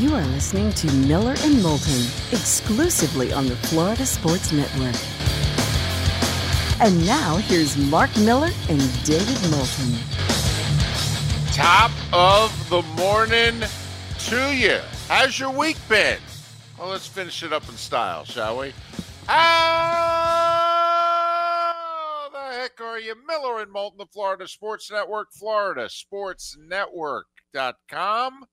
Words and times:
You 0.00 0.14
are 0.14 0.24
listening 0.28 0.72
to 0.72 0.90
Miller 0.94 1.34
and 1.40 1.62
Moulton 1.62 2.06
exclusively 2.32 3.34
on 3.34 3.44
the 3.44 3.56
Florida 3.56 4.06
Sports 4.06 4.50
Network. 4.50 4.96
And 6.80 7.04
now 7.04 7.36
here's 7.36 7.76
Mark 7.76 8.08
Miller 8.16 8.48
and 8.70 8.80
David 9.04 9.36
Moulton. 9.50 9.98
Top 11.52 11.90
of 12.14 12.50
the 12.70 12.80
morning 12.96 13.60
to 14.20 14.56
you. 14.56 14.80
How's 15.06 15.38
your 15.38 15.50
week 15.50 15.76
been? 15.86 16.18
Well, 16.78 16.88
let's 16.88 17.06
finish 17.06 17.42
it 17.42 17.52
up 17.52 17.68
in 17.68 17.76
style, 17.76 18.24
shall 18.24 18.58
we? 18.58 18.72
How 19.26 19.36
the 22.32 22.54
heck 22.56 22.80
are 22.80 22.98
you? 22.98 23.16
Miller 23.28 23.60
and 23.60 23.70
Moulton, 23.70 23.98
the 23.98 24.06
Florida 24.06 24.48
Sports 24.48 24.90
Network, 24.90 25.28
Florida 25.30 25.90
Sports 25.90 26.56
Network.com. 26.58 28.46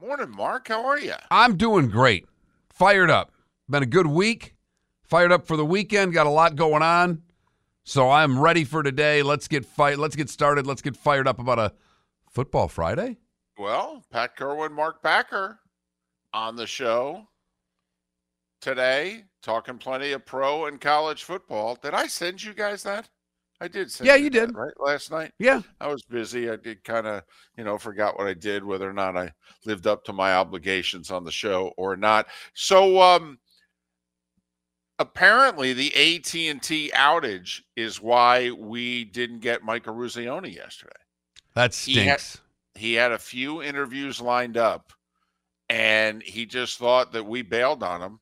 Morning, 0.00 0.30
Mark. 0.34 0.68
How 0.68 0.86
are 0.86 0.98
you? 0.98 1.12
I'm 1.30 1.58
doing 1.58 1.90
great. 1.90 2.26
Fired 2.70 3.10
up. 3.10 3.32
Been 3.68 3.82
a 3.82 3.86
good 3.86 4.06
week. 4.06 4.54
Fired 5.02 5.30
up 5.30 5.46
for 5.46 5.58
the 5.58 5.64
weekend. 5.64 6.14
Got 6.14 6.26
a 6.26 6.30
lot 6.30 6.56
going 6.56 6.82
on. 6.82 7.22
So 7.84 8.08
I'm 8.10 8.38
ready 8.38 8.64
for 8.64 8.82
today. 8.82 9.22
Let's 9.22 9.46
get 9.46 9.66
fight. 9.66 9.98
Let's 9.98 10.16
get 10.16 10.30
started. 10.30 10.66
Let's 10.66 10.80
get 10.80 10.96
fired 10.96 11.28
up 11.28 11.38
about 11.38 11.58
a 11.58 11.74
football 12.30 12.66
Friday. 12.66 13.18
Well, 13.58 14.02
Pat 14.10 14.36
Kirwan, 14.36 14.72
Mark 14.72 15.02
Packer 15.02 15.58
on 16.32 16.56
the 16.56 16.66
show 16.66 17.28
today, 18.62 19.24
talking 19.42 19.76
plenty 19.76 20.12
of 20.12 20.24
pro 20.24 20.64
and 20.64 20.80
college 20.80 21.24
football. 21.24 21.76
Did 21.82 21.92
I 21.92 22.06
send 22.06 22.42
you 22.42 22.54
guys 22.54 22.82
that? 22.84 23.10
I 23.60 23.68
did. 23.68 23.92
Yeah, 24.00 24.14
you 24.14 24.30
that, 24.30 24.46
did. 24.46 24.54
right 24.56 24.72
last 24.80 25.10
night. 25.10 25.32
Yeah. 25.38 25.60
I 25.80 25.88
was 25.88 26.02
busy. 26.02 26.50
I 26.50 26.56
did 26.56 26.82
kind 26.82 27.06
of, 27.06 27.22
you 27.58 27.64
know, 27.64 27.76
forgot 27.76 28.16
what 28.16 28.26
I 28.26 28.34
did, 28.34 28.64
whether 28.64 28.88
or 28.88 28.94
not 28.94 29.16
I 29.18 29.32
lived 29.66 29.86
up 29.86 30.02
to 30.04 30.12
my 30.14 30.34
obligations 30.34 31.10
on 31.10 31.24
the 31.24 31.30
show 31.30 31.72
or 31.76 31.94
not. 31.96 32.26
So, 32.54 33.00
um, 33.02 33.38
apparently, 34.98 35.72
the 35.72 35.92
AT 35.94 36.34
and 36.50 36.62
T 36.62 36.90
outage 36.94 37.60
is 37.76 38.00
why 38.00 38.50
we 38.50 39.04
didn't 39.04 39.40
get 39.40 39.62
Mike 39.62 39.84
Eruzione 39.84 40.54
yesterday. 40.54 40.92
That 41.54 41.74
He 41.74 41.94
had- 42.04 42.20
stinks. 42.20 42.40
He 42.76 42.94
had 42.94 43.12
a 43.12 43.18
few 43.18 43.62
interviews 43.62 44.20
lined 44.20 44.56
up, 44.56 44.92
and 45.68 46.22
he 46.22 46.46
just 46.46 46.78
thought 46.78 47.12
that 47.12 47.24
we 47.24 47.42
bailed 47.42 47.82
on 47.82 48.00
him. 48.00 48.20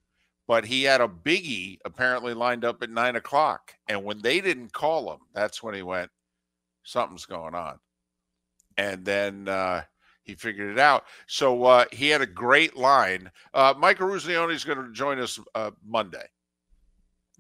But 0.48 0.64
he 0.64 0.82
had 0.82 1.00
a 1.00 1.06
biggie 1.06 1.78
apparently 1.84 2.34
lined 2.34 2.64
up 2.64 2.82
at 2.82 2.90
nine 2.90 3.14
o'clock, 3.14 3.74
and 3.88 4.02
when 4.02 4.20
they 4.22 4.40
didn't 4.40 4.72
call 4.72 5.12
him, 5.12 5.20
that's 5.34 5.62
when 5.62 5.74
he 5.74 5.82
went, 5.82 6.10
"Something's 6.82 7.26
going 7.26 7.54
on." 7.54 7.78
And 8.76 9.04
then 9.04 9.46
uh, 9.46 9.82
he 10.24 10.34
figured 10.34 10.70
it 10.70 10.78
out. 10.78 11.04
So 11.26 11.64
uh, 11.64 11.84
he 11.92 12.08
had 12.08 12.22
a 12.22 12.26
great 12.26 12.76
line. 12.76 13.30
Uh, 13.54 13.74
Mike 13.76 13.98
Eruzione 13.98 14.54
is 14.54 14.64
going 14.64 14.78
to 14.78 14.92
join 14.92 15.18
us 15.18 15.38
uh, 15.54 15.70
Monday. 15.86 16.26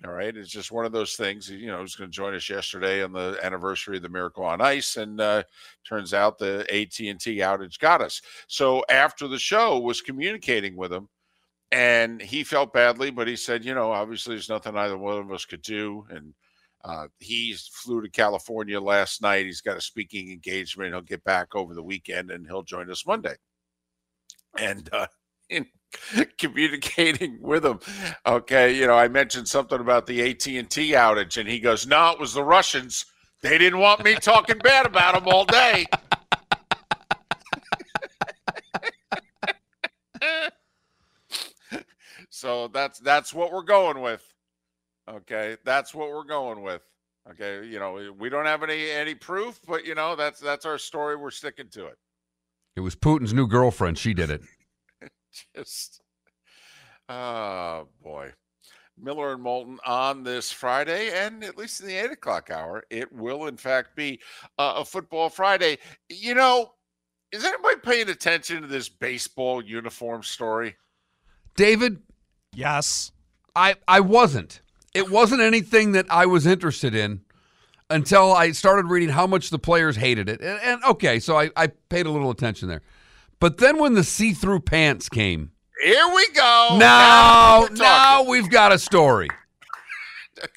All 0.04 0.12
right, 0.12 0.36
it's 0.36 0.50
just 0.50 0.70
one 0.70 0.84
of 0.84 0.92
those 0.92 1.16
things. 1.16 1.50
You 1.50 1.66
know, 1.66 1.80
he's 1.80 1.96
going 1.96 2.10
to 2.10 2.14
join 2.14 2.34
us 2.34 2.48
yesterday 2.48 3.02
on 3.02 3.12
the 3.12 3.36
anniversary 3.42 3.96
of 3.96 4.02
the 4.02 4.08
Miracle 4.08 4.44
on 4.44 4.60
Ice, 4.60 4.96
and 4.96 5.20
uh, 5.20 5.42
turns 5.84 6.14
out 6.14 6.38
the 6.38 6.60
AT 6.72 7.00
and 7.00 7.20
T 7.20 7.38
outage 7.38 7.80
got 7.80 8.00
us. 8.00 8.22
So 8.46 8.84
after 8.88 9.26
the 9.26 9.40
show, 9.40 9.80
was 9.80 10.00
communicating 10.00 10.76
with 10.76 10.92
him, 10.92 11.08
and 11.70 12.20
he 12.20 12.44
felt 12.44 12.72
badly, 12.72 13.10
but 13.10 13.28
he 13.28 13.36
said, 13.36 13.64
you 13.64 13.74
know, 13.74 13.92
obviously 13.92 14.34
there's 14.34 14.48
nothing 14.48 14.76
either 14.76 14.96
one 14.96 15.18
of 15.18 15.30
us 15.32 15.44
could 15.44 15.62
do, 15.62 16.06
and 16.10 16.34
uh, 16.84 17.08
he 17.18 17.54
flew 17.72 18.00
to 18.00 18.08
California 18.08 18.80
last 18.80 19.20
night. 19.20 19.46
He's 19.46 19.60
got 19.60 19.76
a 19.76 19.80
speaking 19.80 20.30
engagement. 20.30 20.92
He'll 20.92 21.02
get 21.02 21.24
back 21.24 21.54
over 21.54 21.74
the 21.74 21.82
weekend, 21.82 22.30
and 22.30 22.46
he'll 22.46 22.62
join 22.62 22.90
us 22.90 23.06
Monday. 23.06 23.34
And 24.56 24.88
uh, 24.92 25.06
in 25.50 25.66
communicating 26.38 27.38
with 27.42 27.64
him, 27.64 27.80
okay, 28.24 28.74
you 28.74 28.86
know, 28.86 28.94
I 28.94 29.08
mentioned 29.08 29.48
something 29.48 29.80
about 29.80 30.06
the 30.06 30.30
AT 30.30 30.46
and 30.46 30.70
T 30.70 30.92
outage, 30.92 31.36
and 31.38 31.48
he 31.48 31.60
goes, 31.60 31.86
"No, 31.86 32.12
it 32.12 32.20
was 32.20 32.32
the 32.32 32.44
Russians. 32.44 33.04
They 33.42 33.58
didn't 33.58 33.78
want 33.78 34.04
me 34.04 34.14
talking 34.14 34.58
bad 34.58 34.86
about 34.86 35.14
them 35.14 35.32
all 35.32 35.44
day." 35.44 35.86
So 42.38 42.68
that's 42.68 43.00
that's 43.00 43.34
what 43.34 43.52
we're 43.52 43.62
going 43.62 44.00
with. 44.00 44.22
Okay, 45.10 45.56
that's 45.64 45.92
what 45.92 46.10
we're 46.10 46.24
going 46.24 46.62
with. 46.62 46.82
Okay, 47.28 47.66
you 47.66 47.80
know, 47.80 48.14
we 48.16 48.28
don't 48.28 48.46
have 48.46 48.62
any 48.62 48.90
any 48.90 49.14
proof, 49.14 49.60
but 49.66 49.84
you 49.84 49.94
know, 49.96 50.14
that's 50.14 50.38
that's 50.38 50.64
our 50.64 50.78
story. 50.78 51.16
We're 51.16 51.32
sticking 51.32 51.68
to 51.70 51.86
it. 51.86 51.98
It 52.76 52.80
was 52.80 52.94
Putin's 52.94 53.34
new 53.34 53.48
girlfriend. 53.48 53.98
She 53.98 54.14
did 54.14 54.30
it. 54.30 54.42
Just, 55.56 56.00
oh 57.08 57.88
boy. 58.02 58.32
Miller 59.00 59.32
and 59.32 59.42
Moulton 59.42 59.78
on 59.86 60.24
this 60.24 60.50
Friday, 60.50 61.10
and 61.12 61.44
at 61.44 61.56
least 61.56 61.80
in 61.80 61.86
the 61.86 61.94
eight 61.94 62.10
o'clock 62.10 62.50
hour, 62.50 62.82
it 62.90 63.12
will 63.12 63.46
in 63.46 63.56
fact 63.56 63.94
be 63.94 64.20
uh, 64.58 64.74
a 64.78 64.84
football 64.84 65.28
Friday. 65.28 65.78
You 66.08 66.34
know, 66.34 66.72
is 67.30 67.44
anybody 67.44 67.76
paying 67.80 68.08
attention 68.08 68.62
to 68.62 68.68
this 68.68 68.88
baseball 68.88 69.62
uniform 69.62 70.24
story? 70.24 70.76
David, 71.54 72.00
Yes. 72.58 73.12
I 73.54 73.76
I 73.86 74.00
wasn't. 74.00 74.62
It 74.92 75.08
wasn't 75.08 75.42
anything 75.42 75.92
that 75.92 76.06
I 76.10 76.26
was 76.26 76.44
interested 76.44 76.92
in 76.92 77.20
until 77.88 78.32
I 78.32 78.50
started 78.50 78.86
reading 78.86 79.10
how 79.10 79.28
much 79.28 79.50
the 79.50 79.60
players 79.60 79.94
hated 79.94 80.28
it. 80.28 80.40
And, 80.40 80.58
and 80.62 80.84
okay, 80.84 81.20
so 81.20 81.38
I, 81.38 81.50
I 81.56 81.68
paid 81.68 82.06
a 82.06 82.10
little 82.10 82.30
attention 82.30 82.68
there. 82.68 82.82
But 83.38 83.58
then 83.58 83.78
when 83.78 83.94
the 83.94 84.02
see-through 84.02 84.60
pants 84.60 85.08
came, 85.08 85.52
Here 85.84 86.08
we 86.12 86.28
go. 86.30 86.76
now, 86.80 87.60
we're 87.60 87.70
now 87.74 88.24
we've 88.24 88.50
got 88.50 88.72
a 88.72 88.78
story. 88.78 89.28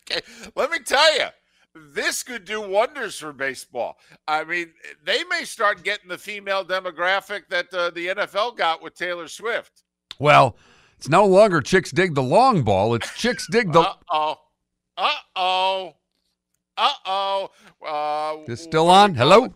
Okay, 0.08 0.22
let 0.56 0.70
me 0.70 0.78
tell 0.78 1.18
you, 1.18 1.26
this 1.74 2.22
could 2.22 2.46
do 2.46 2.62
wonders 2.62 3.18
for 3.18 3.34
baseball. 3.34 3.98
I 4.28 4.44
mean, 4.44 4.74
they 5.04 5.24
may 5.24 5.44
start 5.44 5.84
getting 5.84 6.08
the 6.08 6.20
female 6.20 6.64
demographic 6.64 7.48
that 7.50 7.74
uh, 7.74 7.90
the 7.90 8.10
NFL 8.10 8.58
got 8.58 8.84
with 8.84 8.94
Taylor 8.94 9.28
Swift. 9.28 9.82
Well, 10.20 10.56
it's 11.02 11.10
no 11.10 11.26
longer 11.26 11.62
chicks 11.62 11.90
dig 11.90 12.14
the 12.14 12.22
long 12.22 12.62
ball. 12.62 12.94
It's 12.94 13.12
chicks 13.16 13.48
dig 13.50 13.72
the. 13.72 13.80
Uh 13.80 13.94
oh. 14.12 14.36
Uh 14.96 15.12
oh. 15.36 15.96
Uh 16.78 16.92
oh. 17.08 17.50
Uh, 17.84 18.38
Is 18.46 18.62
still 18.62 18.88
on? 18.88 19.16
Hello. 19.16 19.46
it? 19.46 19.52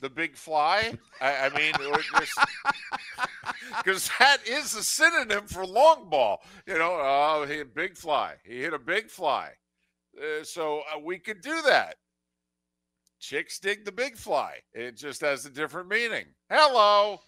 The 0.00 0.08
big 0.08 0.38
fly. 0.38 0.94
I, 1.20 1.36
I 1.36 1.48
mean, 1.50 1.74
because 3.76 4.08
that 4.18 4.38
is 4.46 4.74
a 4.74 4.82
synonym 4.82 5.46
for 5.46 5.66
long 5.66 6.08
ball. 6.08 6.40
You 6.66 6.78
know, 6.78 6.98
oh, 6.98 7.44
he 7.46 7.56
hit 7.56 7.66
a 7.66 7.68
big 7.70 7.98
fly. 7.98 8.36
He 8.42 8.62
hit 8.62 8.72
a 8.72 8.78
big 8.78 9.10
fly. 9.10 9.50
Uh, 10.18 10.44
so 10.44 10.80
uh, 10.90 10.98
we 10.98 11.18
could 11.18 11.42
do 11.42 11.60
that. 11.66 11.96
Chicks 13.20 13.58
dig 13.58 13.84
the 13.84 13.92
big 13.92 14.16
fly. 14.16 14.60
It 14.72 14.96
just 14.96 15.20
has 15.20 15.44
a 15.44 15.50
different 15.50 15.90
meaning. 15.90 16.24
Hello. 16.48 17.20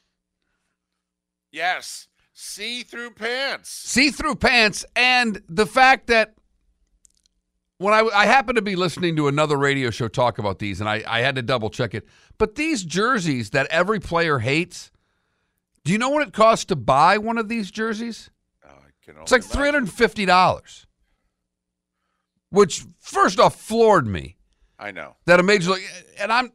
Yes. 1.53 2.09
See 2.41 2.85
through 2.85 3.11
pants. 3.11 3.69
see-through 3.69 4.37
pants 4.37 4.85
and 4.95 5.43
the 5.49 5.67
fact 5.67 6.07
that 6.07 6.35
when 7.79 7.93
I, 7.93 8.09
I 8.15 8.27
happened 8.27 8.55
to 8.57 8.63
be 8.63 8.77
listening 8.77 9.17
to 9.17 9.27
another 9.27 9.57
radio 9.57 9.91
show 9.91 10.07
talk 10.07 10.39
about 10.39 10.61
these 10.61 10.81
and 10.81 10.89
I, 10.89 11.03
I 11.09 11.21
had 11.21 11.35
to 11.35 11.43
double 11.43 11.69
check 11.69 11.95
it 11.95 12.07
but 12.39 12.55
these 12.55 12.85
jerseys 12.85 13.51
that 13.51 13.67
every 13.71 13.99
player 13.99 14.39
hates 14.39 14.93
do 15.83 15.91
you 15.91 15.99
know 15.99 16.11
what 16.11 16.27
it 16.29 16.33
costs 16.33 16.65
to 16.67 16.77
buy 16.77 17.19
one 17.19 17.39
of 17.39 17.49
these 17.49 17.73
jerseys 17.73 18.31
Oh, 18.65 18.69
I 18.71 18.91
can 19.05 19.21
it's 19.21 19.33
like 19.33 19.43
imagine. 19.53 19.87
$350 19.87 20.87
which 22.51 22.85
first 23.01 23.41
off 23.41 23.61
floored 23.61 24.07
me 24.07 24.37
I 24.79 24.93
know. 24.93 25.17
that 25.27 25.41
a 25.41 25.43
major 25.43 25.73
league 25.73 25.83
and 26.21 26.33
i'm 26.33 26.53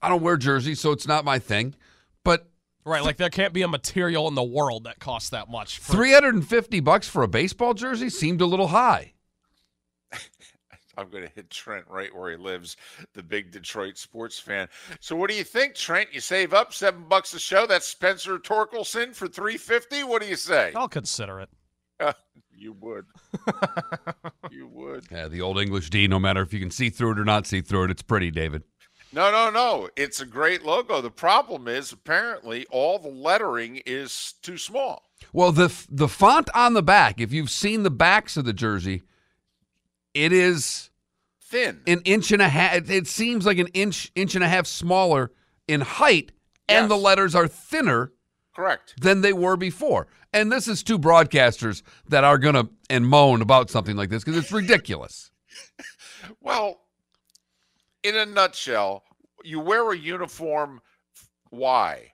i 0.00 0.08
don't 0.08 0.22
wear 0.22 0.38
jerseys 0.38 0.80
so 0.80 0.92
it's 0.92 1.06
not 1.06 1.26
my 1.26 1.38
thing 1.38 1.74
but 2.24 2.48
Right. 2.86 3.02
Like 3.02 3.16
there 3.16 3.28
can't 3.30 3.52
be 3.52 3.62
a 3.62 3.68
material 3.68 4.28
in 4.28 4.34
the 4.36 4.44
world 4.44 4.84
that 4.84 5.00
costs 5.00 5.30
that 5.30 5.50
much. 5.50 5.78
for- 5.80 5.92
350 5.92 6.80
bucks 6.80 7.08
for 7.08 7.22
a 7.22 7.28
baseball 7.28 7.74
jersey 7.74 8.08
seemed 8.08 8.40
a 8.40 8.46
little 8.46 8.68
high 8.68 9.12
I'm 10.96 11.10
going 11.10 11.24
to 11.24 11.32
hit 11.34 11.50
Trent 11.50 11.84
right 11.90 12.14
where 12.14 12.30
he 12.30 12.36
lives, 12.38 12.76
the 13.12 13.22
big 13.22 13.50
Detroit 13.50 13.98
sports 13.98 14.38
fan. 14.38 14.66
So, 15.00 15.14
what 15.14 15.28
do 15.28 15.36
you 15.36 15.44
think, 15.44 15.74
Trent? 15.74 16.08
You 16.10 16.20
save 16.20 16.54
up 16.54 16.72
seven 16.72 17.04
bucks 17.06 17.34
a 17.34 17.38
show. 17.38 17.66
That's 17.66 17.86
Spencer 17.86 18.38
Torkelson 18.38 19.14
for 19.14 19.28
three 19.28 19.58
fifty. 19.58 20.04
What 20.04 20.22
do 20.22 20.28
you 20.28 20.36
say? 20.36 20.72
I'll 20.74 20.88
consider 20.88 21.40
it. 21.40 21.50
You 22.58 22.72
would. 22.80 23.04
you 24.50 24.66
would. 24.68 25.04
Yeah, 25.10 25.28
the 25.28 25.42
old 25.42 25.60
English 25.60 25.90
D, 25.90 26.08
no 26.08 26.18
matter 26.18 26.40
if 26.40 26.54
you 26.54 26.58
can 26.58 26.70
see 26.70 26.88
through 26.88 27.12
it 27.12 27.18
or 27.18 27.24
not 27.26 27.46
see 27.46 27.60
through 27.60 27.84
it, 27.84 27.90
it's 27.90 28.00
pretty, 28.00 28.30
David. 28.30 28.62
No, 29.12 29.30
no, 29.30 29.50
no. 29.50 29.88
It's 29.96 30.20
a 30.20 30.26
great 30.26 30.64
logo. 30.64 31.00
The 31.00 31.10
problem 31.10 31.68
is 31.68 31.92
apparently 31.92 32.66
all 32.70 32.98
the 32.98 33.08
lettering 33.08 33.80
is 33.86 34.34
too 34.42 34.58
small. 34.58 35.04
Well, 35.32 35.52
the 35.52 35.72
the 35.88 36.08
font 36.08 36.48
on 36.54 36.74
the 36.74 36.82
back, 36.82 37.20
if 37.20 37.32
you've 37.32 37.50
seen 37.50 37.82
the 37.82 37.90
backs 37.90 38.36
of 38.36 38.44
the 38.44 38.52
jersey, 38.52 39.02
it 40.14 40.32
is 40.32 40.90
Thin. 41.42 41.80
an 41.86 42.02
inch 42.04 42.32
and 42.32 42.42
a 42.42 42.48
half. 42.48 42.90
It 42.90 43.06
seems 43.06 43.46
like 43.46 43.58
an 43.58 43.68
inch, 43.68 44.10
inch 44.14 44.34
and 44.34 44.44
a 44.44 44.48
half 44.48 44.66
smaller 44.66 45.30
in 45.68 45.80
height, 45.80 46.32
and 46.68 46.84
Yes. 46.84 46.88
the 46.88 46.96
letters 46.96 47.34
are 47.34 47.48
thinner 47.48 48.12
Correct. 48.54 48.94
than 49.00 49.20
they 49.22 49.32
were 49.32 49.56
before. 49.56 50.06
And 50.32 50.52
this 50.52 50.68
is 50.68 50.82
two 50.82 50.98
broadcasters 50.98 51.82
that 52.08 52.24
are 52.24 52.36
going 52.38 52.54
to 52.56 52.68
and 52.90 53.06
moan 53.06 53.40
about 53.40 53.70
something 53.70 53.96
like 53.96 54.10
this 54.10 54.22
because 54.24 54.38
it's 54.38 54.52
ridiculous. 54.52 55.30
Well, 56.40 56.80
in 58.06 58.16
a 58.16 58.26
nutshell, 58.26 59.04
you 59.42 59.60
wear 59.60 59.90
a 59.92 59.96
uniform. 59.96 60.80
Why? 61.50 62.12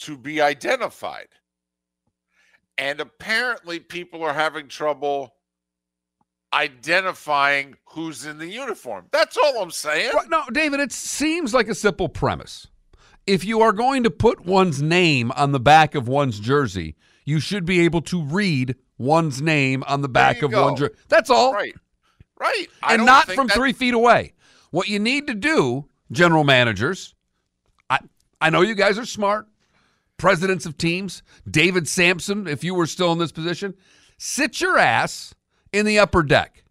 To 0.00 0.16
be 0.16 0.40
identified. 0.40 1.28
And 2.78 3.00
apparently, 3.00 3.80
people 3.80 4.22
are 4.22 4.34
having 4.34 4.68
trouble 4.68 5.34
identifying 6.52 7.76
who's 7.90 8.24
in 8.24 8.38
the 8.38 8.46
uniform. 8.46 9.06
That's 9.12 9.36
all 9.36 9.62
I'm 9.62 9.70
saying. 9.70 10.12
Right, 10.14 10.30
No, 10.30 10.44
David, 10.52 10.80
it 10.80 10.92
seems 10.92 11.52
like 11.52 11.68
a 11.68 11.74
simple 11.74 12.08
premise. 12.08 12.66
If 13.26 13.44
you 13.44 13.60
are 13.62 13.72
going 13.72 14.04
to 14.04 14.10
put 14.10 14.46
one's 14.46 14.80
name 14.80 15.32
on 15.32 15.52
the 15.52 15.60
back 15.60 15.94
of 15.94 16.06
one's 16.06 16.38
jersey, 16.38 16.96
you 17.24 17.40
should 17.40 17.64
be 17.64 17.80
able 17.80 18.00
to 18.02 18.22
read 18.22 18.76
one's 18.98 19.42
name 19.42 19.82
on 19.86 20.00
the 20.02 20.08
back 20.08 20.42
of 20.42 20.52
one 20.52 20.76
jersey. 20.76 20.94
That's 21.08 21.28
all. 21.28 21.52
Right. 21.52 21.74
Right. 22.38 22.66
I 22.82 22.94
and 22.94 23.06
don't 23.06 23.30
from 23.34 23.48
that- 23.48 23.56
three 23.56 23.72
feet 23.72 23.94
away. 23.94 24.32
What 24.70 24.88
you 24.88 24.98
need 24.98 25.26
to 25.26 25.34
do, 25.34 25.86
general 26.10 26.44
managers, 26.44 27.14
I, 27.88 27.98
I 28.40 28.50
know 28.50 28.60
you 28.62 28.74
guys 28.74 28.98
are 28.98 29.06
smart, 29.06 29.46
presidents 30.16 30.66
of 30.66 30.78
teams, 30.78 31.22
David 31.50 31.88
Samson, 31.88 32.46
if 32.46 32.64
you 32.64 32.74
were 32.74 32.86
still 32.86 33.12
in 33.12 33.18
this 33.18 33.32
position, 33.32 33.74
sit 34.18 34.60
your 34.60 34.78
ass 34.78 35.34
in 35.72 35.86
the 35.86 35.98
upper 35.98 36.22
deck. 36.22 36.64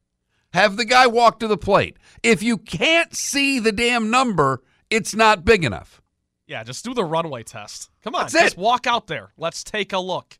Have 0.53 0.77
the 0.77 0.85
guy 0.85 1.07
walk 1.07 1.39
to 1.39 1.47
the 1.47 1.57
plate. 1.57 1.97
If 2.23 2.41
you 2.41 2.57
can't 2.57 3.13
see 3.13 3.59
the 3.59 3.73
damn 3.73 4.09
number, 4.09 4.63
it's 4.89 5.13
not 5.13 5.43
big 5.43 5.65
enough. 5.65 6.01
Yeah, 6.47 6.63
just 6.63 6.85
do 6.85 6.93
the 6.93 7.03
runway 7.03 7.43
test. 7.43 7.89
Come 8.03 8.15
on, 8.15 8.23
That's 8.23 8.33
just 8.33 8.53
it. 8.53 8.59
walk 8.59 8.87
out 8.87 9.07
there. 9.07 9.31
Let's 9.37 9.63
take 9.63 9.93
a 9.93 9.99
look. 9.99 10.37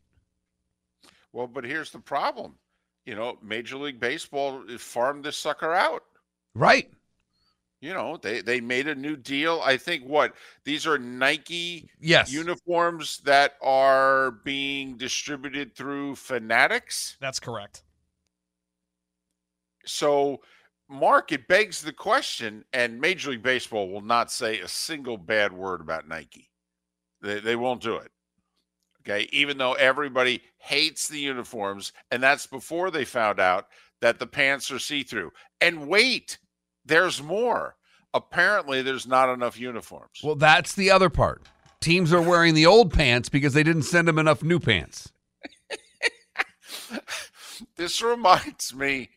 Well, 1.32 1.46
but 1.46 1.64
here's 1.64 1.90
the 1.90 1.98
problem. 1.98 2.54
You 3.04 3.14
know, 3.14 3.38
Major 3.42 3.76
League 3.76 4.00
Baseball 4.00 4.62
farmed 4.78 5.24
this 5.24 5.36
sucker 5.36 5.74
out. 5.74 6.02
Right. 6.54 6.90
You 7.86 7.94
know, 7.94 8.16
they 8.16 8.40
they 8.40 8.60
made 8.60 8.88
a 8.88 8.96
new 8.96 9.14
deal. 9.14 9.62
I 9.64 9.76
think 9.76 10.02
what 10.04 10.34
these 10.64 10.88
are 10.88 10.98
Nike 10.98 11.88
Yes. 12.00 12.32
uniforms 12.32 13.18
that 13.18 13.52
are 13.62 14.32
being 14.44 14.96
distributed 14.96 15.76
through 15.76 16.16
Fanatics. 16.16 17.16
That's 17.20 17.38
correct. 17.38 17.84
So, 19.84 20.40
Mark, 20.88 21.30
it 21.30 21.46
begs 21.46 21.80
the 21.80 21.92
question, 21.92 22.64
and 22.72 23.00
Major 23.00 23.30
League 23.30 23.44
Baseball 23.44 23.88
will 23.88 24.00
not 24.00 24.32
say 24.32 24.58
a 24.58 24.66
single 24.66 25.16
bad 25.16 25.52
word 25.52 25.80
about 25.80 26.08
Nike. 26.08 26.50
They, 27.22 27.38
they 27.38 27.54
won't 27.54 27.80
do 27.82 27.94
it. 27.98 28.10
Okay. 29.02 29.28
Even 29.30 29.58
though 29.58 29.74
everybody 29.74 30.42
hates 30.58 31.06
the 31.06 31.20
uniforms, 31.20 31.92
and 32.10 32.20
that's 32.20 32.48
before 32.48 32.90
they 32.90 33.04
found 33.04 33.38
out 33.38 33.66
that 34.00 34.18
the 34.18 34.26
pants 34.26 34.72
are 34.72 34.80
see 34.80 35.04
through. 35.04 35.30
And 35.60 35.86
wait, 35.86 36.38
there's 36.86 37.22
more. 37.22 37.76
Apparently, 38.14 38.80
there's 38.82 39.06
not 39.06 39.28
enough 39.32 39.58
uniforms. 39.58 40.20
well, 40.24 40.34
that's 40.36 40.74
the 40.74 40.90
other 40.90 41.10
part. 41.10 41.42
Teams 41.80 42.12
are 42.12 42.22
wearing 42.22 42.54
the 42.54 42.66
old 42.66 42.92
pants 42.92 43.28
because 43.28 43.52
they 43.52 43.62
didn't 43.62 43.82
send 43.82 44.08
them 44.08 44.18
enough 44.18 44.42
new 44.42 44.58
pants. 44.58 45.12
this 47.76 48.02
reminds 48.02 48.74
me 48.74 49.08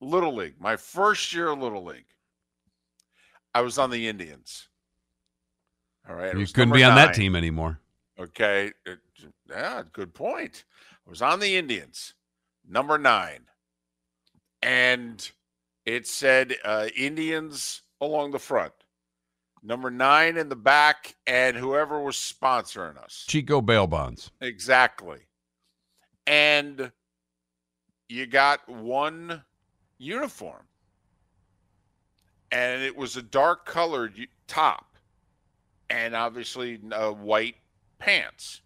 little 0.00 0.34
league 0.34 0.54
my 0.60 0.76
first 0.76 1.32
year 1.32 1.48
of 1.48 1.58
little 1.58 1.84
league 1.84 2.04
i 3.54 3.60
was 3.60 3.78
on 3.78 3.90
the 3.90 4.06
indians 4.08 4.68
all 6.08 6.14
right 6.14 6.36
You 6.36 6.46
couldn't 6.46 6.72
be 6.72 6.84
on 6.84 6.94
that 6.94 7.14
team 7.14 7.34
anymore. 7.34 7.80
okay 8.18 8.72
it- 8.86 9.00
yeah 9.50 9.82
good 9.92 10.14
point 10.14 10.64
i 11.06 11.10
was 11.10 11.20
on 11.20 11.40
the 11.40 11.56
indians 11.56 12.14
number 12.68 12.96
nine 12.96 13.40
and 14.62 15.30
it 15.88 16.06
said 16.06 16.56
uh, 16.64 16.86
indians 16.96 17.82
along 18.00 18.30
the 18.30 18.38
front 18.38 18.72
number 19.62 19.90
nine 19.90 20.36
in 20.36 20.48
the 20.48 20.56
back 20.56 21.16
and 21.26 21.56
whoever 21.56 22.00
was 22.00 22.16
sponsoring 22.16 22.96
us 22.96 23.24
Chico 23.26 23.60
bail 23.60 23.86
bonds. 23.86 24.30
Exactly. 24.40 25.18
And 26.26 26.92
you 28.08 28.26
got 28.26 28.68
one 28.68 29.42
uniform. 29.98 30.62
And 32.50 32.82
it 32.82 32.96
was 32.96 33.16
a 33.16 33.22
dark 33.22 33.66
colored 33.66 34.14
top 34.46 34.96
and 35.90 36.14
obviously 36.14 36.80
uh, 36.92 37.10
white 37.10 37.56
pants. 37.98 38.62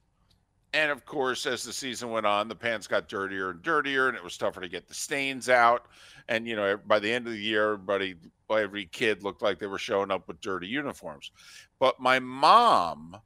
And 0.75 0.91
of 0.91 1.05
course, 1.05 1.47
as 1.47 1.65
the 1.65 1.73
season 1.73 2.11
went 2.11 2.25
on, 2.25 2.49
the 2.49 2.55
pants 2.55 2.87
got 2.87 3.09
dirtier 3.09 3.51
and 3.51 3.61
dirtier, 3.63 4.09
and 4.09 4.17
it 4.17 4.25
was 4.25 4.39
tougher 4.39 4.61
to 4.61 4.69
get 4.69 4.89
the 4.89 4.95
stains 4.95 5.51
out. 5.51 5.87
And 6.29 6.47
you 6.47 6.57
know, 6.57 6.79
by 6.87 6.99
the 6.99 7.13
end 7.13 7.27
of 7.27 7.33
the 7.33 7.39
year, 7.39 7.73
everybody, 7.73 8.15
every 8.51 8.87
kid 8.87 9.23
looked 9.23 9.43
like 9.43 9.59
they 9.59 9.67
were 9.67 9.79
showing 9.79 10.11
up 10.11 10.29
with 10.29 10.41
dirty 10.41 10.67
uniforms. 10.67 11.31
But 11.79 12.01
my 12.01 12.19
mom, 12.19 13.17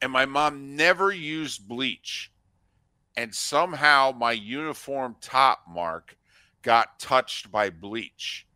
and 0.00 0.10
my 0.10 0.26
mom 0.26 0.76
never 0.76 1.12
used 1.12 1.68
bleach, 1.68 2.32
and 3.16 3.34
somehow 3.34 4.12
my 4.16 4.32
uniform 4.32 5.16
top 5.20 5.64
mark 5.68 6.16
got 6.62 6.98
touched 6.98 7.50
by 7.52 7.70
bleach. 7.70 8.46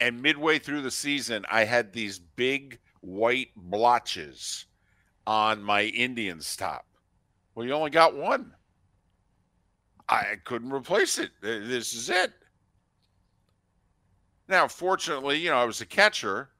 And 0.00 0.20
midway 0.20 0.58
through 0.58 0.82
the 0.82 0.90
season, 0.90 1.44
I 1.50 1.64
had 1.64 1.92
these 1.92 2.18
big 2.18 2.78
white 3.00 3.50
blotches 3.56 4.66
on 5.26 5.62
my 5.62 5.82
Indians 5.82 6.56
top. 6.56 6.86
Well, 7.54 7.66
you 7.66 7.72
only 7.72 7.90
got 7.90 8.16
one. 8.16 8.52
I 10.08 10.36
couldn't 10.44 10.72
replace 10.72 11.18
it. 11.18 11.30
This 11.40 11.94
is 11.94 12.10
it. 12.10 12.32
Now, 14.48 14.68
fortunately, 14.68 15.38
you 15.38 15.50
know, 15.50 15.56
I 15.56 15.64
was 15.64 15.80
a 15.80 15.86
catcher, 15.86 16.50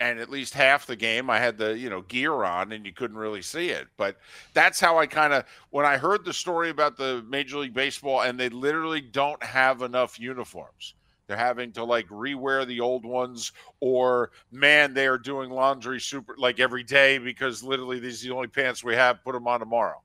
and 0.00 0.18
at 0.18 0.30
least 0.30 0.54
half 0.54 0.86
the 0.86 0.96
game 0.96 1.30
I 1.30 1.38
had 1.38 1.58
the, 1.58 1.76
you 1.76 1.88
know, 1.88 2.02
gear 2.02 2.44
on 2.44 2.72
and 2.72 2.84
you 2.84 2.92
couldn't 2.92 3.16
really 3.16 3.42
see 3.42 3.70
it. 3.70 3.88
But 3.96 4.18
that's 4.52 4.78
how 4.78 4.98
I 4.98 5.06
kind 5.06 5.32
of, 5.32 5.44
when 5.70 5.86
I 5.86 5.96
heard 5.96 6.24
the 6.24 6.32
story 6.32 6.70
about 6.70 6.96
the 6.96 7.24
Major 7.28 7.58
League 7.58 7.74
Baseball 7.74 8.22
and 8.22 8.38
they 8.38 8.48
literally 8.48 9.00
don't 9.00 9.42
have 9.42 9.82
enough 9.82 10.20
uniforms. 10.20 10.94
They're 11.26 11.36
having 11.36 11.72
to 11.72 11.82
like 11.84 12.06
rewear 12.08 12.66
the 12.66 12.80
old 12.80 13.04
ones, 13.04 13.50
or 13.80 14.30
man, 14.52 14.94
they 14.94 15.08
are 15.08 15.18
doing 15.18 15.50
laundry 15.50 16.00
super 16.00 16.36
like 16.38 16.60
every 16.60 16.84
day 16.84 17.18
because 17.18 17.64
literally 17.64 17.98
these 17.98 18.22
are 18.22 18.28
the 18.28 18.34
only 18.34 18.46
pants 18.46 18.84
we 18.84 18.94
have. 18.94 19.24
Put 19.24 19.32
them 19.32 19.48
on 19.48 19.58
tomorrow. 19.58 20.00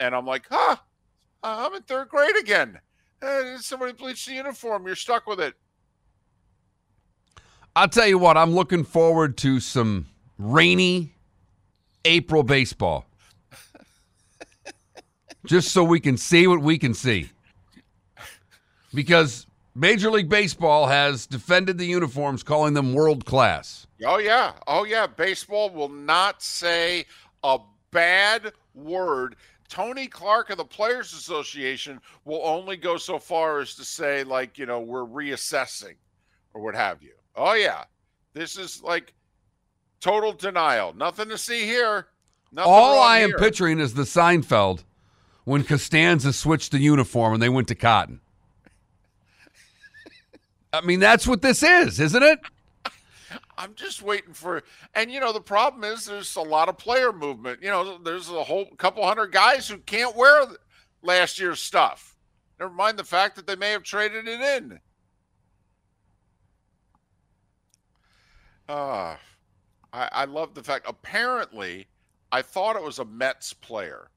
And 0.00 0.14
I'm 0.14 0.24
like, 0.24 0.46
huh, 0.50 0.76
I'm 1.42 1.74
in 1.74 1.82
third 1.82 2.08
grade 2.08 2.36
again. 2.36 2.80
Eh, 3.20 3.58
somebody 3.60 3.92
bleached 3.92 4.26
the 4.26 4.34
uniform. 4.34 4.86
You're 4.86 4.96
stuck 4.96 5.26
with 5.26 5.40
it. 5.40 5.54
I'll 7.78 7.88
tell 7.88 8.08
you 8.08 8.18
what, 8.18 8.36
I'm 8.36 8.56
looking 8.56 8.82
forward 8.82 9.36
to 9.36 9.60
some 9.60 10.08
rainy 10.36 11.14
April 12.04 12.42
baseball. 12.42 13.06
Just 15.46 15.70
so 15.70 15.84
we 15.84 16.00
can 16.00 16.16
see 16.16 16.48
what 16.48 16.60
we 16.60 16.76
can 16.76 16.92
see. 16.92 17.30
Because 18.92 19.46
Major 19.76 20.10
League 20.10 20.28
Baseball 20.28 20.88
has 20.88 21.24
defended 21.24 21.78
the 21.78 21.86
uniforms, 21.86 22.42
calling 22.42 22.74
them 22.74 22.94
world 22.94 23.24
class. 23.24 23.86
Oh 24.04 24.18
yeah, 24.18 24.54
oh 24.66 24.82
yeah. 24.82 25.06
Baseball 25.06 25.70
will 25.70 25.88
not 25.88 26.42
say 26.42 27.06
a 27.44 27.60
bad 27.92 28.54
word. 28.74 29.36
Tony 29.68 30.08
Clark 30.08 30.50
of 30.50 30.56
the 30.56 30.64
Players 30.64 31.12
Association 31.12 32.00
will 32.24 32.44
only 32.44 32.76
go 32.76 32.96
so 32.96 33.20
far 33.20 33.60
as 33.60 33.76
to 33.76 33.84
say, 33.84 34.24
like, 34.24 34.58
you 34.58 34.66
know, 34.66 34.80
we're 34.80 35.06
reassessing 35.06 35.94
or 36.54 36.60
what 36.60 36.74
have 36.74 37.04
you. 37.04 37.12
Oh 37.36 37.54
yeah, 37.54 37.84
this 38.34 38.56
is 38.56 38.82
like 38.82 39.14
total 40.00 40.32
denial. 40.32 40.94
Nothing 40.94 41.28
to 41.28 41.38
see 41.38 41.64
here. 41.64 42.08
Nothing 42.52 42.72
All 42.72 43.00
I 43.00 43.18
am 43.18 43.30
here. 43.30 43.38
picturing 43.38 43.78
is 43.78 43.94
the 43.94 44.02
Seinfeld 44.02 44.84
when 45.44 45.64
Costanza 45.64 46.32
switched 46.32 46.72
the 46.72 46.78
uniform 46.78 47.34
and 47.34 47.42
they 47.42 47.48
went 47.48 47.68
to 47.68 47.74
cotton. 47.74 48.20
I 50.72 50.80
mean, 50.80 51.00
that's 51.00 51.26
what 51.26 51.42
this 51.42 51.62
is, 51.62 52.00
isn't 52.00 52.22
it? 52.22 52.40
I'm 53.58 53.74
just 53.74 54.02
waiting 54.02 54.32
for, 54.32 54.62
and 54.94 55.10
you 55.10 55.18
know, 55.18 55.32
the 55.32 55.40
problem 55.40 55.82
is 55.84 56.06
there's 56.06 56.36
a 56.36 56.40
lot 56.40 56.68
of 56.68 56.78
player 56.78 57.12
movement. 57.12 57.60
You 57.60 57.68
know, 57.68 57.98
there's 57.98 58.30
a 58.30 58.44
whole 58.44 58.66
couple 58.76 59.04
hundred 59.04 59.32
guys 59.32 59.68
who 59.68 59.78
can't 59.78 60.14
wear 60.14 60.44
last 61.02 61.40
year's 61.40 61.58
stuff. 61.60 62.16
Never 62.60 62.72
mind 62.72 62.98
the 62.98 63.04
fact 63.04 63.34
that 63.36 63.46
they 63.46 63.56
may 63.56 63.72
have 63.72 63.82
traded 63.82 64.28
it 64.28 64.40
in. 64.40 64.78
Ah, 68.68 69.18
I, 69.92 70.08
I 70.12 70.24
love 70.26 70.54
the 70.54 70.62
fact. 70.62 70.84
Apparently, 70.88 71.86
I 72.32 72.42
thought 72.42 72.76
it 72.76 72.82
was 72.82 72.98
a 72.98 73.04
Mets 73.04 73.52
player. 73.52 74.10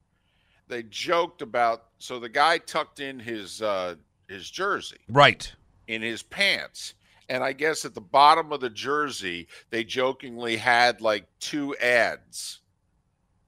They 0.68 0.82
joked 0.84 1.42
about 1.42 1.84
so 1.98 2.18
the 2.18 2.28
guy 2.28 2.58
tucked 2.58 3.00
in 3.00 3.18
his 3.18 3.60
uh, 3.62 3.96
his 4.28 4.48
jersey 4.50 4.98
Right. 5.08 5.52
in 5.86 6.02
his 6.02 6.22
pants. 6.22 6.94
And 7.28 7.42
I 7.42 7.52
guess 7.52 7.84
at 7.84 7.94
the 7.94 8.00
bottom 8.00 8.52
of 8.52 8.60
the 8.60 8.68
jersey, 8.70 9.48
they 9.70 9.84
jokingly 9.84 10.56
had 10.56 11.00
like 11.00 11.26
two 11.40 11.74
ads 11.76 12.60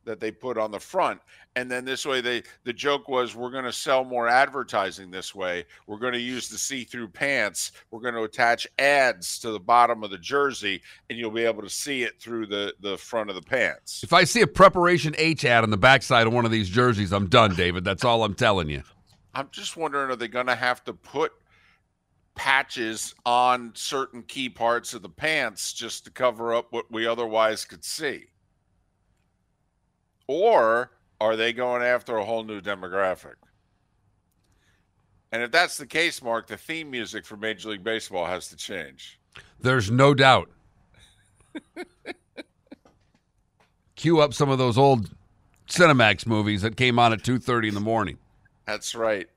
that 0.04 0.20
they 0.20 0.30
put 0.30 0.56
on 0.58 0.70
the 0.70 0.80
front 0.80 1.20
and 1.56 1.70
then 1.70 1.84
this 1.84 2.04
way 2.04 2.20
they 2.20 2.42
the 2.64 2.72
joke 2.72 3.08
was 3.08 3.34
we're 3.36 3.50
going 3.50 3.64
to 3.64 3.72
sell 3.72 4.04
more 4.04 4.28
advertising 4.28 5.10
this 5.10 5.34
way 5.34 5.64
we're 5.86 5.98
going 5.98 6.12
to 6.12 6.20
use 6.20 6.48
the 6.48 6.58
see-through 6.58 7.08
pants 7.08 7.72
we're 7.90 8.00
going 8.00 8.14
to 8.14 8.22
attach 8.22 8.66
ads 8.78 9.38
to 9.38 9.50
the 9.50 9.60
bottom 9.60 10.02
of 10.02 10.10
the 10.10 10.18
jersey 10.18 10.80
and 11.08 11.18
you'll 11.18 11.30
be 11.30 11.44
able 11.44 11.62
to 11.62 11.70
see 11.70 12.02
it 12.02 12.20
through 12.20 12.46
the 12.46 12.74
the 12.80 12.96
front 12.98 13.30
of 13.30 13.36
the 13.36 13.42
pants 13.42 14.02
If 14.02 14.12
I 14.12 14.24
see 14.24 14.40
a 14.40 14.46
preparation 14.46 15.14
H 15.18 15.44
ad 15.44 15.62
on 15.64 15.70
the 15.70 15.76
backside 15.76 16.26
of 16.26 16.32
one 16.32 16.44
of 16.44 16.50
these 16.50 16.68
jerseys, 16.68 17.12
I'm 17.12 17.28
done, 17.28 17.54
David. 17.54 17.84
That's 17.84 18.04
all 18.04 18.24
I'm 18.24 18.34
telling 18.34 18.68
you. 18.68 18.82
i'm 19.34 19.48
just 19.52 19.76
wondering 19.76 20.10
are 20.10 20.16
they 20.16 20.28
going 20.28 20.46
to 20.46 20.54
have 20.54 20.82
to 20.84 20.92
put 20.92 21.32
patches 22.34 23.14
on 23.24 23.70
certain 23.74 24.22
key 24.24 24.48
parts 24.48 24.92
of 24.92 25.02
the 25.02 25.08
pants 25.08 25.72
just 25.72 26.04
to 26.04 26.10
cover 26.10 26.52
up 26.54 26.66
what 26.72 26.90
we 26.90 27.06
otherwise 27.06 27.64
could 27.64 27.84
see 27.84 28.24
or 30.26 30.90
are 31.24 31.36
they 31.36 31.52
going 31.52 31.82
after 31.82 32.16
a 32.16 32.24
whole 32.24 32.44
new 32.44 32.60
demographic 32.60 33.34
and 35.32 35.42
if 35.42 35.50
that's 35.50 35.76
the 35.76 35.86
case 35.86 36.22
mark 36.22 36.46
the 36.46 36.56
theme 36.56 36.90
music 36.90 37.24
for 37.24 37.36
major 37.36 37.70
league 37.70 37.84
baseball 37.84 38.26
has 38.26 38.48
to 38.48 38.56
change 38.56 39.18
There's 39.60 39.90
no 39.90 40.14
doubt. 40.14 40.50
Cue 43.96 44.20
up 44.20 44.34
some 44.34 44.50
of 44.50 44.58
those 44.58 44.76
old 44.76 45.10
Cinemax 45.68 46.26
movies 46.26 46.62
that 46.62 46.76
came 46.76 46.98
on 46.98 47.12
at 47.12 47.22
2:30 47.22 47.68
in 47.68 47.74
the 47.74 47.80
morning. 47.80 48.18
That's 48.66 48.94
right. 48.94 49.28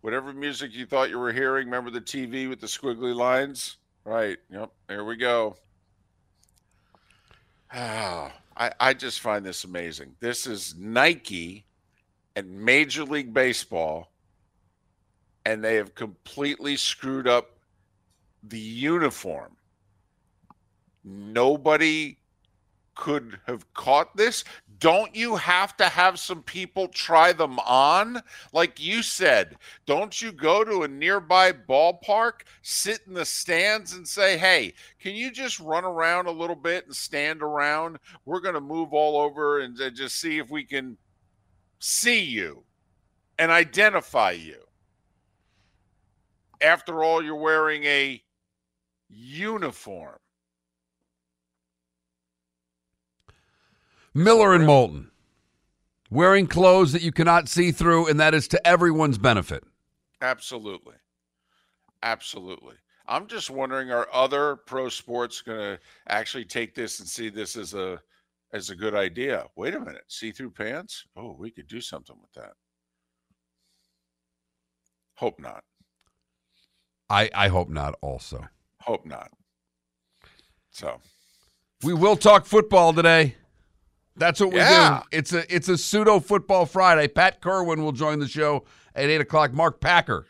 Whatever 0.00 0.32
music 0.32 0.74
you 0.74 0.86
thought 0.86 1.10
you 1.10 1.18
were 1.18 1.32
hearing, 1.32 1.66
remember 1.66 1.90
the 1.90 2.00
TV 2.00 2.48
with 2.48 2.60
the 2.60 2.66
squiggly 2.66 3.14
lines? 3.14 3.76
Right. 4.04 4.38
Yep. 4.50 4.70
There 4.88 5.04
we 5.04 5.16
go. 5.16 5.56
Ah, 7.72 8.32
I, 8.58 8.72
I 8.80 8.94
just 8.94 9.20
find 9.20 9.46
this 9.46 9.64
amazing. 9.64 10.16
This 10.20 10.46
is 10.46 10.74
Nike 10.76 11.64
and 12.34 12.60
Major 12.60 13.04
League 13.04 13.32
Baseball, 13.32 14.10
and 15.46 15.62
they 15.62 15.76
have 15.76 15.94
completely 15.94 16.76
screwed 16.76 17.28
up 17.28 17.58
the 18.42 18.58
uniform. 18.58 19.56
Nobody 21.04 22.17
could 22.98 23.38
have 23.46 23.72
caught 23.74 24.14
this. 24.16 24.44
Don't 24.80 25.14
you 25.14 25.36
have 25.36 25.76
to 25.76 25.84
have 25.84 26.18
some 26.18 26.42
people 26.42 26.88
try 26.88 27.32
them 27.32 27.58
on? 27.60 28.20
Like 28.52 28.80
you 28.80 29.02
said, 29.02 29.56
don't 29.86 30.20
you 30.20 30.32
go 30.32 30.64
to 30.64 30.82
a 30.82 30.88
nearby 30.88 31.52
ballpark, 31.52 32.40
sit 32.62 33.00
in 33.06 33.14
the 33.14 33.24
stands, 33.24 33.94
and 33.94 34.06
say, 34.06 34.36
hey, 34.36 34.74
can 35.00 35.14
you 35.14 35.30
just 35.30 35.60
run 35.60 35.84
around 35.84 36.26
a 36.26 36.32
little 36.32 36.56
bit 36.56 36.86
and 36.86 36.94
stand 36.94 37.40
around? 37.40 37.98
We're 38.24 38.40
going 38.40 38.54
to 38.54 38.60
move 38.60 38.92
all 38.92 39.16
over 39.16 39.60
and 39.60 39.80
uh, 39.80 39.90
just 39.90 40.20
see 40.20 40.38
if 40.38 40.50
we 40.50 40.64
can 40.64 40.98
see 41.78 42.20
you 42.20 42.64
and 43.38 43.50
identify 43.50 44.32
you. 44.32 44.58
After 46.60 47.04
all, 47.04 47.22
you're 47.22 47.36
wearing 47.36 47.84
a 47.84 48.20
uniform. 49.08 50.18
Miller 54.18 54.54
and 54.54 54.66
Moulton 54.66 55.10
wearing 56.10 56.46
clothes 56.46 56.92
that 56.92 57.02
you 57.02 57.12
cannot 57.12 57.48
see 57.48 57.70
through, 57.70 58.08
and 58.08 58.18
that 58.20 58.34
is 58.34 58.48
to 58.48 58.66
everyone's 58.66 59.18
benefit. 59.18 59.64
Absolutely. 60.20 60.96
Absolutely. 62.02 62.74
I'm 63.06 63.26
just 63.26 63.50
wondering 63.50 63.90
are 63.90 64.08
other 64.12 64.56
pro 64.56 64.88
sports 64.88 65.40
going 65.40 65.58
to 65.58 65.78
actually 66.08 66.44
take 66.44 66.74
this 66.74 66.98
and 67.00 67.08
see 67.08 67.28
this 67.28 67.56
as 67.56 67.74
a 67.74 68.00
as 68.52 68.70
a 68.70 68.76
good 68.76 68.94
idea? 68.94 69.44
Wait 69.56 69.74
a 69.74 69.80
minute, 69.80 70.04
see-through 70.08 70.50
pants? 70.50 71.04
Oh, 71.16 71.36
we 71.38 71.50
could 71.50 71.68
do 71.68 71.80
something 71.80 72.16
with 72.20 72.32
that. 72.32 72.54
Hope 75.16 75.38
not. 75.38 75.62
I, 77.10 77.28
I 77.34 77.48
hope 77.48 77.68
not. 77.68 77.96
Also, 78.00 78.46
Hope 78.80 79.04
not. 79.04 79.30
So, 80.70 81.00
we 81.82 81.92
will 81.92 82.16
talk 82.16 82.46
football 82.46 82.94
today. 82.94 83.34
That's 84.18 84.40
what 84.40 84.50
we 84.52 84.58
Yeah. 84.58 85.00
do. 85.10 85.16
It's 85.18 85.32
a 85.32 85.54
it's 85.54 85.68
a 85.68 85.78
pseudo 85.78 86.20
football 86.20 86.66
Friday. 86.66 87.08
Pat 87.08 87.40
Kirwan 87.40 87.82
will 87.82 87.92
join 87.92 88.18
the 88.18 88.28
show 88.28 88.64
at 88.94 89.08
eight 89.10 89.20
o'clock. 89.20 89.52
Mark 89.52 89.80
Packer, 89.80 90.26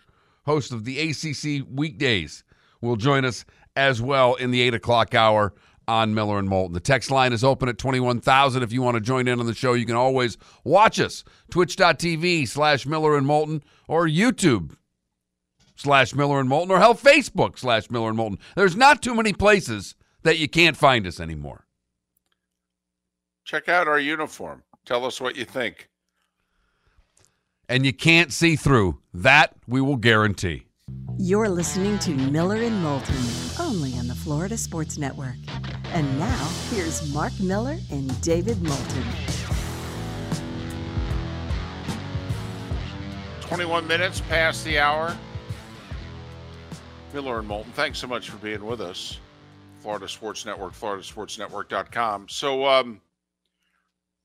host 0.46 0.72
of 0.72 0.84
the 0.84 0.98
ACC 1.00 1.64
weekdays, 1.70 2.44
will 2.80 2.96
join 2.96 3.24
us 3.24 3.44
as 3.76 4.00
well 4.02 4.34
in 4.34 4.50
the 4.50 4.60
eight 4.60 4.74
o'clock 4.74 5.14
hour 5.14 5.54
on 5.86 6.12
Miller 6.14 6.38
and 6.38 6.48
Moulton. 6.48 6.74
The 6.74 6.80
text 6.80 7.10
line 7.10 7.32
is 7.32 7.42
open 7.42 7.68
at 7.68 7.78
twenty 7.78 8.00
one 8.00 8.20
thousand. 8.20 8.62
If 8.62 8.72
you 8.72 8.82
want 8.82 8.96
to 8.96 9.00
join 9.00 9.26
in 9.28 9.40
on 9.40 9.46
the 9.46 9.54
show, 9.54 9.72
you 9.72 9.86
can 9.86 9.96
always 9.96 10.36
watch 10.64 11.00
us 11.00 11.24
twitch.tv 11.50 12.46
slash 12.48 12.84
Miller 12.86 13.16
and 13.16 13.26
Moulton 13.26 13.62
or 13.86 14.06
YouTube 14.06 14.72
slash 15.76 16.14
Miller 16.14 16.40
and 16.40 16.48
Moulton 16.48 16.70
or 16.72 16.78
hell 16.78 16.94
Facebook 16.94 17.58
slash 17.58 17.90
Miller 17.90 18.08
and 18.08 18.16
Moulton. 18.16 18.38
There's 18.56 18.76
not 18.76 19.00
too 19.00 19.14
many 19.14 19.32
places 19.32 19.94
that 20.24 20.36
you 20.38 20.48
can't 20.48 20.76
find 20.76 21.06
us 21.06 21.20
anymore. 21.20 21.64
Check 23.48 23.66
out 23.66 23.88
our 23.88 23.98
uniform. 23.98 24.62
Tell 24.84 25.06
us 25.06 25.20
what 25.22 25.34
you 25.34 25.44
think. 25.46 25.88
and 27.70 27.84
you 27.84 27.92
can't 27.92 28.32
see 28.32 28.56
through. 28.56 28.98
That 29.12 29.54
we 29.66 29.80
will 29.80 29.96
guarantee. 29.96 30.66
You're 31.18 31.48
listening 31.48 31.98
to 32.00 32.10
Miller 32.14 32.56
and 32.56 32.82
Moulton, 32.82 33.16
only 33.60 33.94
on 33.98 34.06
the 34.06 34.14
Florida 34.14 34.56
Sports 34.56 34.96
Network. 34.98 35.36
And 35.92 36.18
now, 36.18 36.48
here's 36.70 37.12
Mark 37.12 37.32
Miller 37.40 37.76
and 37.90 38.20
David 38.22 38.62
Moulton. 38.62 39.04
21 43.40 43.86
minutes 43.86 44.20
past 44.22 44.64
the 44.64 44.78
hour. 44.78 45.16
Miller 47.14 47.38
and 47.38 47.48
Moulton, 47.48 47.72
thanks 47.72 47.98
so 47.98 48.06
much 48.06 48.28
for 48.28 48.36
being 48.38 48.64
with 48.64 48.80
us. 48.82 49.18
Florida 49.80 50.08
Sports 50.08 50.44
Network, 50.44 50.74
floridasportsnetwork.com. 50.74 52.28
So, 52.28 52.66
um, 52.66 53.00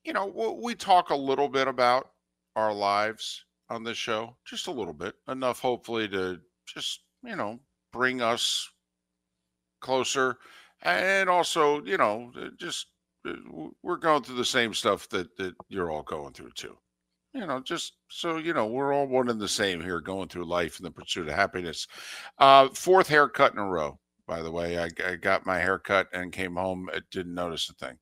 you 0.03 0.13
know, 0.13 0.57
we 0.61 0.75
talk 0.75 1.09
a 1.09 1.15
little 1.15 1.49
bit 1.49 1.67
about 1.67 2.11
our 2.55 2.73
lives 2.73 3.45
on 3.69 3.83
this 3.83 3.97
show, 3.97 4.35
just 4.45 4.67
a 4.67 4.71
little 4.71 4.93
bit, 4.93 5.15
enough 5.27 5.59
hopefully 5.59 6.07
to 6.09 6.39
just, 6.65 7.01
you 7.23 7.35
know, 7.35 7.59
bring 7.91 8.21
us 8.21 8.69
closer. 9.81 10.37
And 10.81 11.29
also, 11.29 11.83
you 11.83 11.97
know, 11.97 12.31
just 12.57 12.87
uh, 13.27 13.33
we're 13.81 13.97
going 13.97 14.23
through 14.23 14.35
the 14.35 14.45
same 14.45 14.73
stuff 14.73 15.07
that, 15.09 15.35
that 15.37 15.55
you're 15.69 15.91
all 15.91 16.03
going 16.03 16.33
through 16.33 16.51
too 16.51 16.77
you 17.33 17.45
know, 17.47 17.59
just 17.59 17.93
so 18.09 18.37
you 18.37 18.53
know, 18.53 18.67
we're 18.67 18.93
all 18.93 19.07
one 19.07 19.29
and 19.29 19.39
the 19.39 19.47
same 19.47 19.81
here, 19.81 19.99
going 19.99 20.29
through 20.29 20.45
life 20.45 20.79
in 20.79 20.83
the 20.83 20.91
pursuit 20.91 21.27
of 21.27 21.33
happiness. 21.33 21.87
Uh, 22.37 22.69
fourth 22.69 23.07
haircut 23.07 23.53
in 23.53 23.59
a 23.59 23.65
row, 23.65 23.99
by 24.27 24.41
the 24.41 24.51
way. 24.51 24.77
I, 24.77 24.89
I 25.05 25.15
got 25.15 25.45
my 25.45 25.57
haircut 25.57 26.07
and 26.13 26.31
came 26.31 26.55
home. 26.55 26.89
I 26.93 26.99
didn't 27.11 27.33
notice 27.33 27.69
a 27.69 27.73
thing. 27.73 27.97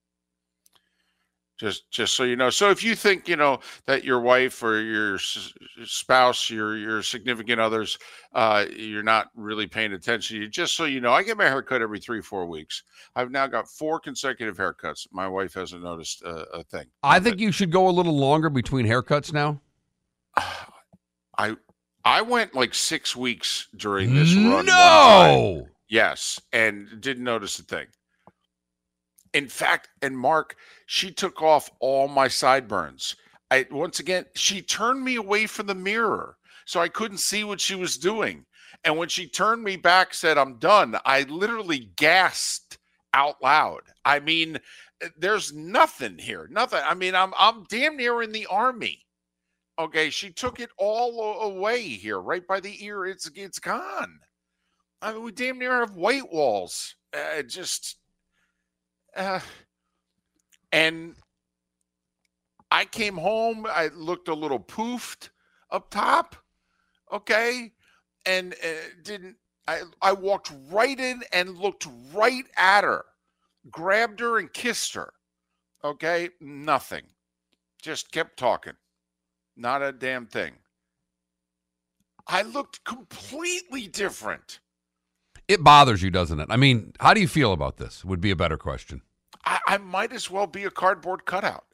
Just, 1.61 1.91
just 1.91 2.15
so 2.15 2.23
you 2.23 2.35
know. 2.35 2.49
So 2.49 2.71
if 2.71 2.83
you 2.83 2.95
think 2.95 3.27
you 3.27 3.35
know 3.35 3.59
that 3.85 4.03
your 4.03 4.19
wife 4.19 4.63
or 4.63 4.81
your 4.81 5.19
spouse, 5.85 6.49
your 6.49 6.75
your 6.75 7.03
significant 7.03 7.61
others, 7.61 7.99
uh, 8.33 8.65
you're 8.75 9.03
not 9.03 9.27
really 9.35 9.67
paying 9.67 9.93
attention. 9.93 10.37
You 10.37 10.47
just 10.47 10.75
so 10.75 10.85
you 10.85 10.99
know, 10.99 11.13
I 11.13 11.21
get 11.21 11.37
my 11.37 11.43
haircut 11.43 11.83
every 11.83 11.99
three, 11.99 12.19
four 12.19 12.47
weeks. 12.47 12.81
I've 13.15 13.29
now 13.29 13.45
got 13.45 13.69
four 13.69 13.99
consecutive 13.99 14.57
haircuts. 14.57 15.07
My 15.11 15.27
wife 15.27 15.53
hasn't 15.53 15.83
noticed 15.83 16.23
a, 16.23 16.47
a 16.49 16.63
thing. 16.63 16.87
I 17.03 17.19
think 17.19 17.39
you 17.39 17.51
should 17.51 17.71
go 17.71 17.87
a 17.87 17.91
little 17.91 18.17
longer 18.17 18.49
between 18.49 18.87
haircuts 18.87 19.31
now. 19.31 19.61
I 21.37 21.55
I 22.03 22.23
went 22.23 22.55
like 22.55 22.73
six 22.73 23.15
weeks 23.15 23.67
during 23.77 24.15
this 24.15 24.33
run. 24.33 24.65
No. 24.65 25.67
Yes, 25.89 26.41
and 26.51 26.87
didn't 27.01 27.23
notice 27.23 27.59
a 27.59 27.63
thing. 27.63 27.85
In 29.33 29.47
fact, 29.47 29.89
and 30.01 30.17
Mark, 30.17 30.55
she 30.85 31.11
took 31.11 31.41
off 31.41 31.69
all 31.79 32.07
my 32.07 32.27
sideburns. 32.27 33.15
I 33.49 33.65
once 33.71 33.99
again, 33.99 34.25
she 34.35 34.61
turned 34.61 35.03
me 35.03 35.15
away 35.15 35.47
from 35.47 35.67
the 35.67 35.75
mirror, 35.75 36.37
so 36.65 36.79
I 36.81 36.89
couldn't 36.89 37.19
see 37.19 37.43
what 37.43 37.61
she 37.61 37.75
was 37.75 37.97
doing. 37.97 38.45
And 38.83 38.97
when 38.97 39.09
she 39.09 39.27
turned 39.27 39.63
me 39.63 39.77
back, 39.77 40.13
said, 40.13 40.37
"I'm 40.37 40.57
done," 40.59 40.97
I 41.05 41.23
literally 41.23 41.91
gasped 41.97 42.77
out 43.13 43.41
loud. 43.41 43.81
I 44.05 44.19
mean, 44.19 44.59
eh, 45.01 45.09
there's 45.17 45.53
nothing 45.53 46.17
here, 46.17 46.47
nothing. 46.49 46.81
I 46.83 46.93
mean, 46.93 47.15
I'm 47.15 47.33
I'm 47.37 47.65
damn 47.69 47.97
near 47.97 48.21
in 48.21 48.31
the 48.31 48.47
army. 48.47 49.05
Okay, 49.79 50.09
she 50.09 50.31
took 50.31 50.59
it 50.59 50.69
all 50.77 51.41
away 51.41 51.81
here, 51.81 52.19
right 52.21 52.45
by 52.47 52.59
the 52.59 52.83
ear. 52.85 53.05
It's 53.05 53.29
it's 53.35 53.59
gone. 53.59 54.19
I 55.01 55.13
mean, 55.13 55.23
we 55.23 55.31
damn 55.31 55.57
near 55.59 55.79
have 55.79 55.95
white 55.95 56.31
walls. 56.31 56.95
Uh, 57.13 57.41
just, 57.43 57.97
uh, 59.15 59.39
and 60.71 61.15
I 62.71 62.85
came 62.85 63.17
home. 63.17 63.67
I 63.69 63.89
looked 63.93 64.29
a 64.29 64.33
little 64.33 64.59
poofed 64.59 65.29
up 65.69 65.89
top. 65.89 66.35
Okay, 67.11 67.73
and 68.25 68.53
uh, 68.53 68.67
didn't. 69.03 69.35
I 69.67 69.81
I 70.01 70.13
walked 70.13 70.51
right 70.69 70.99
in 70.99 71.21
and 71.33 71.57
looked 71.57 71.87
right 72.13 72.45
at 72.55 72.83
her, 72.83 73.05
grabbed 73.69 74.21
her 74.21 74.39
and 74.39 74.51
kissed 74.51 74.93
her. 74.93 75.11
Okay, 75.83 76.29
nothing, 76.39 77.03
just 77.81 78.11
kept 78.11 78.37
talking. 78.37 78.73
Not 79.57 79.81
a 79.81 79.91
damn 79.91 80.25
thing. 80.25 80.53
I 82.27 82.43
looked 82.43 82.83
completely 82.85 83.87
different. 83.87 84.59
It 85.51 85.65
bothers 85.65 86.01
you, 86.01 86.09
doesn't 86.09 86.39
it? 86.39 86.47
I 86.49 86.55
mean, 86.55 86.93
how 87.01 87.13
do 87.13 87.19
you 87.19 87.27
feel 87.27 87.51
about 87.51 87.75
this? 87.75 88.05
Would 88.05 88.21
be 88.21 88.31
a 88.31 88.37
better 88.37 88.57
question. 88.57 89.01
I, 89.45 89.59
I 89.67 89.77
might 89.79 90.13
as 90.13 90.31
well 90.31 90.47
be 90.47 90.63
a 90.63 90.71
cardboard 90.71 91.25
cutout. 91.25 91.65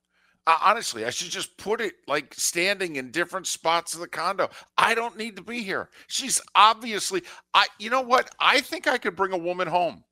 Uh, 0.48 0.58
honestly, 0.64 1.06
I 1.06 1.12
should 1.12 1.30
just 1.30 1.58
put 1.58 1.80
it 1.80 1.94
like 2.08 2.34
standing 2.34 2.96
in 2.96 3.12
different 3.12 3.46
spots 3.46 3.94
of 3.94 4.00
the 4.00 4.08
condo. 4.08 4.50
I 4.80 4.96
don't 4.96 5.16
need 5.16 5.36
to 5.36 5.44
be 5.44 5.62
here. 5.62 5.90
She's 6.08 6.42
obviously, 6.56 7.22
I. 7.54 7.68
You 7.78 7.92
know 7.92 8.02
what? 8.02 8.34
I 8.40 8.62
think 8.62 8.88
I 8.88 8.98
could 8.98 9.16
bring 9.16 9.32
a 9.32 9.38
woman 9.38 9.68
home. 9.68 10.04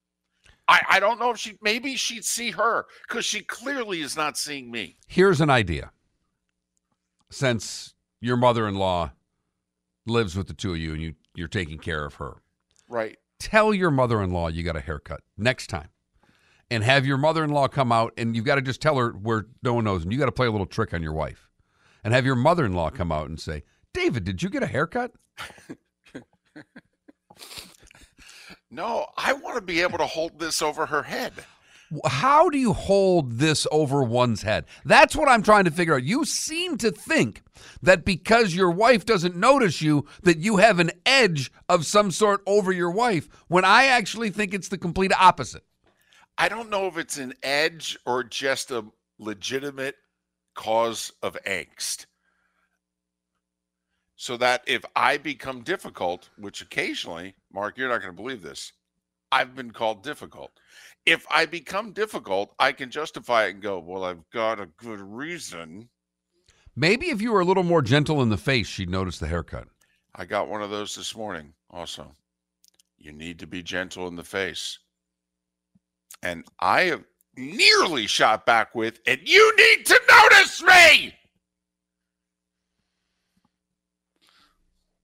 I, 0.68 0.82
I 0.88 1.00
don't 1.00 1.20
know 1.20 1.32
if 1.32 1.40
she. 1.40 1.58
Maybe 1.64 1.96
she'd 1.96 2.26
see 2.26 2.52
her 2.52 2.86
because 3.08 3.26
she 3.26 3.42
clearly 3.42 4.02
is 4.02 4.16
not 4.16 4.38
seeing 4.38 4.70
me. 4.70 4.98
Here's 5.08 5.42
an 5.42 5.50
idea. 5.50 5.92
Since 7.32 7.96
your 8.22 8.38
mother-in-law 8.38 9.12
lives 10.06 10.36
with 10.36 10.48
the 10.48 10.54
two 10.54 10.74
of 10.74 10.78
you 10.78 10.94
and 10.94 11.02
you 11.02 11.16
you're 11.34 11.48
taking 11.48 11.80
care 11.80 12.06
of 12.06 12.16
her, 12.16 12.42
Right. 12.88 13.18
Tell 13.40 13.74
your 13.74 13.92
mother-in-law 13.92 14.50
you 14.50 14.64
got 14.64 14.76
a 14.76 14.82
haircut 14.82 15.22
next 15.38 15.68
time. 15.68 15.90
And 16.72 16.84
have 16.84 17.06
your 17.06 17.18
mother-in-law 17.18 17.68
come 17.68 17.92
out 17.92 18.14
and 18.18 18.36
you've 18.36 18.46
got 18.46 18.56
to 18.56 18.62
just 18.62 18.82
tell 18.82 18.98
her 18.98 19.12
where 19.12 19.46
no 19.62 19.76
one 19.76 19.84
knows 19.84 20.04
and 20.04 20.12
you 20.12 20.18
got 20.18 20.26
to 20.26 20.32
play 20.32 20.48
a 20.48 20.52
little 20.52 20.66
trick 20.66 20.94
on 20.94 21.04
your 21.04 21.14
wife. 21.14 21.48
And 22.04 22.14
have 22.14 22.26
your 22.26 22.36
mother-in-law 22.36 22.92
come 22.92 23.12
out 23.12 23.30
and 23.30 23.40
say 23.40 23.64
david 23.94 24.24
did 24.24 24.42
you 24.42 24.50
get 24.50 24.64
a 24.64 24.68
haircut? 24.68 25.12
No, 28.76 29.08
I 29.16 29.32
want 29.32 29.56
to 29.56 29.62
be 29.62 29.82
able 29.82 30.00
to 30.00 30.06
hold 30.06 30.38
this 30.38 30.62
over 30.62 30.86
her 30.86 31.04
head. 31.04 31.32
How 32.06 32.50
do 32.50 32.58
you 32.58 32.74
hold 32.74 33.34
this 33.34 33.68
over 33.72 34.04
one's 34.04 34.42
head 34.42 34.66
that's 34.86 35.16
what 35.16 35.30
i'm 35.30 35.44
trying 35.44 35.66
to 35.66 35.72
figure 35.72 35.96
out 35.96 36.04
you 36.04 36.26
seem 36.26 36.78
to 36.78 36.92
think 36.92 37.42
that 37.82 38.04
because 38.04 38.56
your 38.56 38.72
wife 38.72 39.06
doesn't 39.06 39.36
notice 39.36 39.82
you 39.82 40.06
that 40.24 40.40
you 40.40 40.58
have 40.58 40.80
an 40.80 40.92
edge 41.06 41.52
of 41.70 41.86
some 41.86 42.12
sort 42.12 42.42
over 42.48 42.72
your 42.72 42.92
wife 42.92 43.30
when 43.48 43.64
i 43.64 43.86
actually 43.86 44.30
think 44.30 44.54
it's 44.54 44.70
the 44.70 44.78
complete 44.78 45.14
opposite 45.20 45.64
I 46.38 46.50
don't 46.50 46.70
know 46.70 46.88
if 46.88 46.98
it's 46.98 47.18
an 47.18 47.34
edge 47.44 47.98
or 48.06 48.24
just 48.24 48.70
a 48.72 48.86
legitimate 49.18 49.96
cause 50.54 51.14
of 51.22 51.38
angst. 51.46 52.08
So 54.18 54.38
that 54.38 54.64
if 54.68 54.84
I 54.96 55.18
become 55.18 55.62
difficult, 55.62 56.30
which 56.38 56.62
occasionally, 56.62 57.36
Mark, 57.52 57.78
you're 57.78 57.90
not 57.90 58.02
going 58.02 58.16
to 58.16 58.22
believe 58.22 58.42
this, 58.42 58.74
I've 59.32 59.56
been 59.56 59.72
called 59.72 60.04
difficult. 60.04 60.52
If 61.06 61.26
I 61.30 61.46
become 61.46 61.92
difficult, 61.92 62.54
I 62.58 62.72
can 62.72 62.90
justify 62.90 63.46
it 63.46 63.52
and 63.52 63.62
go, 63.62 63.80
well, 63.80 64.04
I've 64.04 64.28
got 64.32 64.60
a 64.60 64.66
good 64.78 65.00
reason. 65.00 65.90
maybe 66.76 67.10
if 67.10 67.22
you 67.22 67.32
were 67.32 67.42
a 67.42 67.46
little 67.46 67.64
more 67.64 67.82
gentle 67.82 68.22
in 68.22 68.30
the 68.30 68.38
face 68.38 68.68
she'd 68.68 68.90
notice 68.90 69.18
the 69.20 69.28
haircut 69.28 69.68
I 70.16 70.26
got 70.26 70.48
one 70.48 70.62
of 70.62 70.70
those 70.70 70.96
this 70.96 71.16
morning 71.16 71.54
also. 71.70 72.12
You 72.98 73.12
need 73.12 73.40
to 73.40 73.48
be 73.48 73.62
gentle 73.62 74.08
in 74.08 74.16
the 74.16 74.24
face. 74.24 74.80
And 76.24 76.46
I 76.60 76.84
have 76.84 77.04
nearly 77.36 78.08
shot 78.08 78.46
back 78.46 78.74
with, 78.74 79.00
and 79.06 79.20
you 79.26 79.56
need 79.58 79.86
to 79.86 80.02
notice 80.10 80.64
me. 80.64 81.14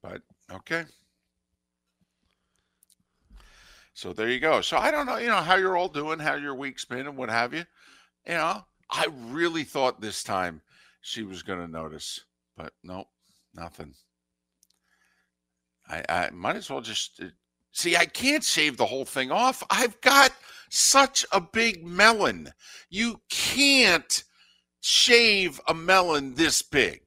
But 0.01 0.21
okay. 0.51 0.85
So 4.01 4.13
there 4.13 4.29
you 4.29 4.39
go. 4.39 4.61
So 4.61 4.77
I 4.77 4.89
don't 4.89 5.05
know, 5.05 5.17
you 5.17 5.27
know, 5.27 5.35
how 5.35 5.57
you're 5.57 5.77
all 5.77 5.87
doing, 5.87 6.17
how 6.17 6.33
your 6.33 6.55
week's 6.55 6.85
been, 6.85 7.05
and 7.05 7.15
what 7.15 7.29
have 7.29 7.53
you. 7.53 7.65
You 8.25 8.33
know, 8.33 8.65
I 8.89 9.05
really 9.27 9.63
thought 9.63 10.01
this 10.01 10.23
time 10.23 10.63
she 11.01 11.21
was 11.21 11.43
going 11.43 11.59
to 11.59 11.67
notice, 11.67 12.19
but 12.57 12.73
nope, 12.83 13.05
nothing. 13.53 13.93
I, 15.87 16.03
I 16.09 16.29
might 16.31 16.55
as 16.55 16.67
well 16.67 16.81
just 16.81 17.21
uh, 17.21 17.27
see. 17.73 17.95
I 17.95 18.05
can't 18.05 18.43
shave 18.43 18.75
the 18.75 18.87
whole 18.87 19.05
thing 19.05 19.31
off. 19.31 19.61
I've 19.69 20.01
got 20.01 20.31
such 20.71 21.23
a 21.31 21.39
big 21.39 21.85
melon. 21.85 22.53
You 22.89 23.21
can't 23.29 24.23
shave 24.79 25.61
a 25.67 25.75
melon 25.75 26.33
this 26.33 26.63
big. 26.63 27.01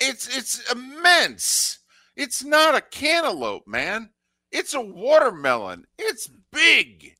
It's 0.00 0.34
it's 0.34 0.72
immense. 0.72 1.80
It's 2.16 2.42
not 2.42 2.74
a 2.74 2.80
cantaloupe, 2.80 3.66
man. 3.68 4.08
It's 4.52 4.74
a 4.74 4.80
watermelon. 4.80 5.86
It's 5.98 6.28
big. 6.52 7.14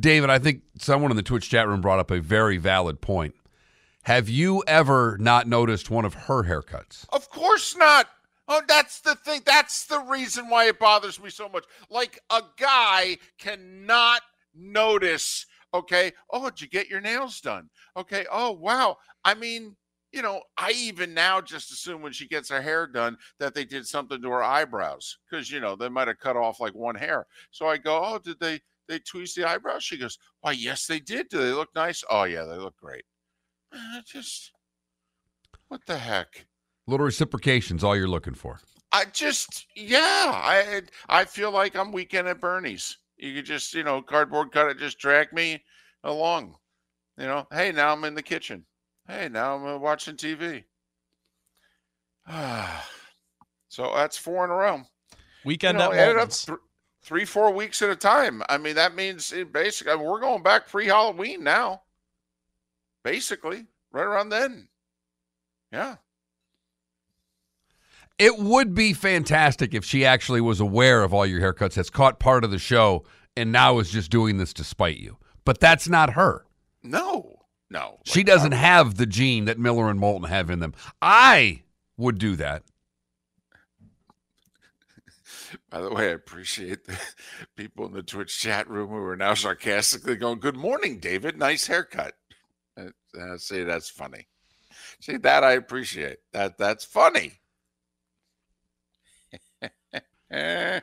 David, 0.00 0.30
I 0.30 0.38
think 0.38 0.62
someone 0.78 1.10
in 1.10 1.16
the 1.16 1.22
Twitch 1.22 1.50
chat 1.50 1.68
room 1.68 1.80
brought 1.80 1.98
up 1.98 2.10
a 2.10 2.20
very 2.20 2.56
valid 2.56 3.00
point. 3.00 3.34
Have 4.04 4.28
you 4.28 4.64
ever 4.66 5.18
not 5.20 5.46
noticed 5.46 5.90
one 5.90 6.06
of 6.06 6.14
her 6.14 6.44
haircuts? 6.44 7.04
Of 7.10 7.28
course 7.28 7.76
not. 7.76 8.08
Oh, 8.48 8.62
that's 8.66 9.00
the 9.00 9.14
thing. 9.16 9.42
That's 9.44 9.84
the 9.84 10.00
reason 10.00 10.48
why 10.48 10.68
it 10.68 10.78
bothers 10.78 11.20
me 11.20 11.28
so 11.28 11.50
much. 11.50 11.64
Like 11.90 12.18
a 12.30 12.40
guy 12.56 13.18
cannot 13.38 14.22
notice, 14.54 15.44
okay, 15.74 16.12
oh, 16.30 16.48
did 16.48 16.62
you 16.62 16.68
get 16.68 16.88
your 16.88 17.02
nails 17.02 17.42
done? 17.42 17.68
Okay, 17.94 18.24
oh, 18.32 18.52
wow. 18.52 18.96
I 19.22 19.34
mean, 19.34 19.76
you 20.12 20.22
know, 20.22 20.42
I 20.56 20.72
even 20.72 21.14
now 21.14 21.40
just 21.40 21.70
assume 21.70 22.02
when 22.02 22.12
she 22.12 22.26
gets 22.26 22.48
her 22.48 22.62
hair 22.62 22.86
done 22.86 23.16
that 23.38 23.54
they 23.54 23.64
did 23.64 23.86
something 23.86 24.20
to 24.22 24.30
her 24.30 24.42
eyebrows 24.42 25.18
because, 25.28 25.50
you 25.50 25.60
know, 25.60 25.76
they 25.76 25.88
might 25.88 26.08
have 26.08 26.18
cut 26.18 26.36
off 26.36 26.60
like 26.60 26.74
one 26.74 26.94
hair. 26.94 27.26
So 27.50 27.66
I 27.66 27.76
go, 27.76 28.02
oh, 28.02 28.18
did 28.18 28.40
they, 28.40 28.60
they 28.88 29.00
tweeze 29.00 29.34
the 29.34 29.44
eyebrows? 29.44 29.84
She 29.84 29.98
goes, 29.98 30.18
why, 30.40 30.52
yes, 30.52 30.86
they 30.86 31.00
did. 31.00 31.28
Do 31.28 31.38
they 31.38 31.52
look 31.52 31.68
nice? 31.74 32.02
Oh, 32.10 32.24
yeah, 32.24 32.44
they 32.44 32.56
look 32.56 32.76
great. 32.76 33.04
Uh, 33.72 34.00
just, 34.06 34.52
what 35.68 35.82
the 35.86 35.98
heck? 35.98 36.46
Little 36.86 37.06
reciprocation's 37.06 37.84
all 37.84 37.94
you're 37.94 38.08
looking 38.08 38.34
for. 38.34 38.60
I 38.92 39.04
just, 39.12 39.66
yeah, 39.76 40.00
I 40.34 40.80
I 41.10 41.26
feel 41.26 41.50
like 41.50 41.76
I'm 41.76 41.92
weekend 41.92 42.26
at 42.28 42.40
Bernie's. 42.40 42.96
You 43.18 43.34
could 43.34 43.44
just, 43.44 43.74
you 43.74 43.84
know, 43.84 44.00
cardboard 44.00 44.52
cut 44.52 44.70
it, 44.70 44.78
just 44.78 44.98
drag 44.98 45.30
me 45.34 45.62
along. 46.04 46.54
You 47.18 47.26
know, 47.26 47.46
hey, 47.52 47.72
now 47.72 47.92
I'm 47.92 48.04
in 48.04 48.14
the 48.14 48.22
kitchen. 48.22 48.64
Hey, 49.08 49.30
now 49.30 49.56
I'm 49.56 49.64
uh, 49.64 49.78
watching 49.78 50.16
TV. 50.16 50.64
so 53.68 53.92
that's 53.94 54.18
four 54.18 54.44
in 54.44 54.50
a 54.50 54.54
row. 54.54 54.82
Weekend 55.44 55.78
you 55.78 55.84
know, 55.84 55.92
at 55.92 56.16
up 56.16 56.30
th- 56.30 56.58
three, 57.02 57.24
four 57.24 57.50
weeks 57.50 57.80
at 57.80 57.88
a 57.88 57.96
time. 57.96 58.42
I 58.50 58.58
mean, 58.58 58.74
that 58.74 58.94
means 58.94 59.32
basically 59.50 59.96
we're 59.96 60.20
going 60.20 60.42
back 60.42 60.68
pre 60.68 60.86
Halloween 60.86 61.42
now. 61.42 61.82
Basically, 63.02 63.64
right 63.92 64.04
around 64.04 64.28
then. 64.28 64.68
Yeah. 65.72 65.96
It 68.18 68.36
would 68.38 68.74
be 68.74 68.92
fantastic 68.92 69.72
if 69.72 69.84
she 69.84 70.04
actually 70.04 70.40
was 70.42 70.60
aware 70.60 71.02
of 71.02 71.14
all 71.14 71.24
your 71.24 71.40
haircuts, 71.40 71.76
has 71.76 71.88
caught 71.88 72.18
part 72.18 72.44
of 72.44 72.50
the 72.50 72.58
show, 72.58 73.04
and 73.36 73.52
now 73.52 73.78
is 73.78 73.90
just 73.90 74.10
doing 74.10 74.36
this 74.36 74.52
to 74.54 74.64
spite 74.64 74.98
you. 74.98 75.16
But 75.44 75.60
that's 75.60 75.88
not 75.88 76.14
her. 76.14 76.44
No, 76.82 77.37
no. 77.70 77.98
She 78.04 78.20
Like, 78.20 78.26
doesn't 78.26 78.52
I- 78.52 78.56
have 78.56 78.96
the 78.96 79.06
gene 79.06 79.44
that 79.46 79.58
Miller 79.58 79.90
and 79.90 79.98
Moulton 80.00 80.28
have 80.28 80.50
in 80.50 80.60
them. 80.60 80.74
I 81.02 81.62
would 81.96 82.18
do 82.18 82.36
that. 82.36 82.62
By 85.70 85.80
the 85.80 85.90
way, 85.92 86.08
I 86.08 86.12
appreciate 86.12 86.84
the 86.86 86.98
people 87.56 87.86
in 87.86 87.92
the 87.92 88.02
Twitch 88.02 88.38
chat 88.38 88.68
room 88.68 88.88
who 88.90 88.96
are 88.96 89.16
now 89.16 89.34
sarcastically 89.34 90.16
going, 90.16 90.40
"Good 90.40 90.56
morning, 90.56 90.98
David. 90.98 91.38
Nice 91.38 91.66
haircut." 91.66 92.14
Uh, 92.76 92.88
uh, 93.18 93.36
see, 93.38 93.64
that's 93.64 93.88
funny. 93.90 94.26
See 95.00 95.16
that 95.18 95.44
I 95.44 95.52
appreciate. 95.52 96.18
That 96.32 96.58
that's 96.58 96.84
funny. 96.84 97.40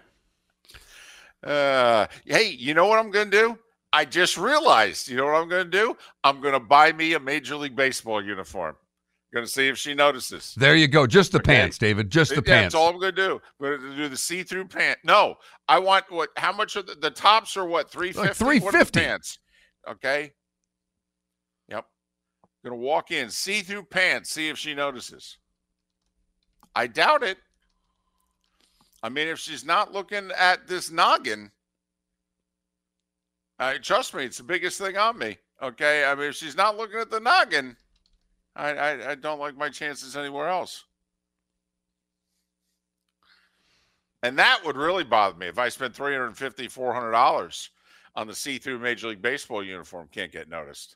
Uh, 1.44 2.08
hey, 2.26 2.50
you 2.50 2.74
know 2.74 2.88
what 2.88 2.98
I'm 2.98 3.12
going 3.12 3.30
to 3.30 3.38
do? 3.38 3.60
I 3.96 4.04
just 4.04 4.38
realized. 4.38 5.08
You 5.08 5.16
know 5.16 5.26
what 5.26 5.36
I'm 5.36 5.48
going 5.48 5.64
to 5.64 5.72
do? 5.72 5.96
I'm 6.26 6.42
going 6.42 6.54
to 6.54 6.60
buy 6.60 6.92
me 6.92 7.14
a 7.14 7.20
Major 7.20 7.56
League 7.56 7.78
Baseball 7.78 8.22
uniform. 8.22 8.76
Going 9.34 9.46
to 9.46 9.52
see 9.52 9.70
if 9.70 9.78
she 9.78 9.94
notices. 9.94 10.54
There 10.58 10.76
you 10.76 10.88
go. 10.90 11.08
Just 11.08 11.32
the 11.32 11.38
Okay. 11.40 11.56
pants, 11.56 11.78
David. 11.78 12.10
Just 12.10 12.30
the 12.32 12.36
Yeah, 12.38 12.42
pants. 12.42 12.74
That's 12.74 12.76
all 12.76 12.90
I'm 12.90 13.00
gonna 13.00 13.12
do. 13.12 13.42
I'm 13.62 13.80
gonna 13.80 13.96
do 13.96 14.08
the 14.08 14.16
see-through 14.16 14.68
pant. 14.68 14.98
No, 15.04 15.36
I 15.68 15.80
want 15.80 16.06
what? 16.10 16.30
How 16.38 16.54
much 16.54 16.78
are 16.78 16.82
the, 16.84 16.96
the 16.96 17.10
tops? 17.12 17.58
Are 17.58 17.66
what? 17.66 17.90
Three 17.92 18.14
fifty. 18.14 18.34
350. 18.34 19.00
pants. 19.00 19.40
Okay. 19.90 20.32
Yep. 21.68 21.86
Gonna 22.64 22.76
walk 22.78 23.12
in 23.12 23.30
see-through 23.30 23.84
pants. 23.84 24.30
See 24.30 24.48
if 24.48 24.58
she 24.58 24.74
notices. 24.74 25.38
I 26.74 26.88
doubt 26.88 27.24
it. 27.24 27.38
I 29.04 29.10
mean, 29.10 29.28
if 29.28 29.40
she's 29.40 29.66
not 29.66 29.92
looking 29.92 30.32
at 30.38 30.66
this 30.68 30.92
noggin, 30.92 31.52
uh, 33.60 33.74
trust 33.82 34.14
me, 34.14 34.26
it's 34.26 34.38
the 34.38 34.44
biggest 34.44 34.80
thing 34.80 34.98
on 34.98 35.18
me. 35.18 35.38
Okay. 35.62 36.04
I 36.04 36.16
mean, 36.16 36.30
if 36.30 36.36
she's 36.36 36.58
not 36.58 36.78
looking 36.78 37.00
at 37.00 37.10
the 37.10 37.20
noggin, 37.20 37.78
I, 38.56 38.70
I, 38.70 39.12
I 39.12 39.16
don't 39.16 39.40
like 39.40 39.58
my 39.58 39.70
chances 39.70 40.16
anywhere 40.16 40.48
else. 40.48 40.84
And 44.24 44.40
that 44.40 44.62
would 44.66 44.76
really 44.76 45.04
bother 45.04 45.38
me 45.38 45.48
if 45.48 45.60
I 45.60 45.70
spent 45.70 45.94
$350, 45.94 46.36
$400 46.36 47.70
on 48.16 48.28
the 48.28 48.34
see 48.34 48.58
through 48.58 48.80
Major 48.80 49.10
League 49.10 49.22
Baseball 49.22 49.64
uniform, 49.64 50.08
can't 50.12 50.32
get 50.32 50.50
noticed. 50.50 50.96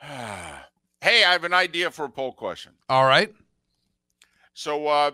hey, 0.00 0.54
I 1.02 1.32
have 1.32 1.44
an 1.44 1.52
idea 1.52 1.90
for 1.90 2.06
a 2.06 2.10
poll 2.10 2.32
question. 2.32 2.72
All 2.88 3.04
right. 3.04 3.32
So, 4.54 4.86
uh, 4.86 5.10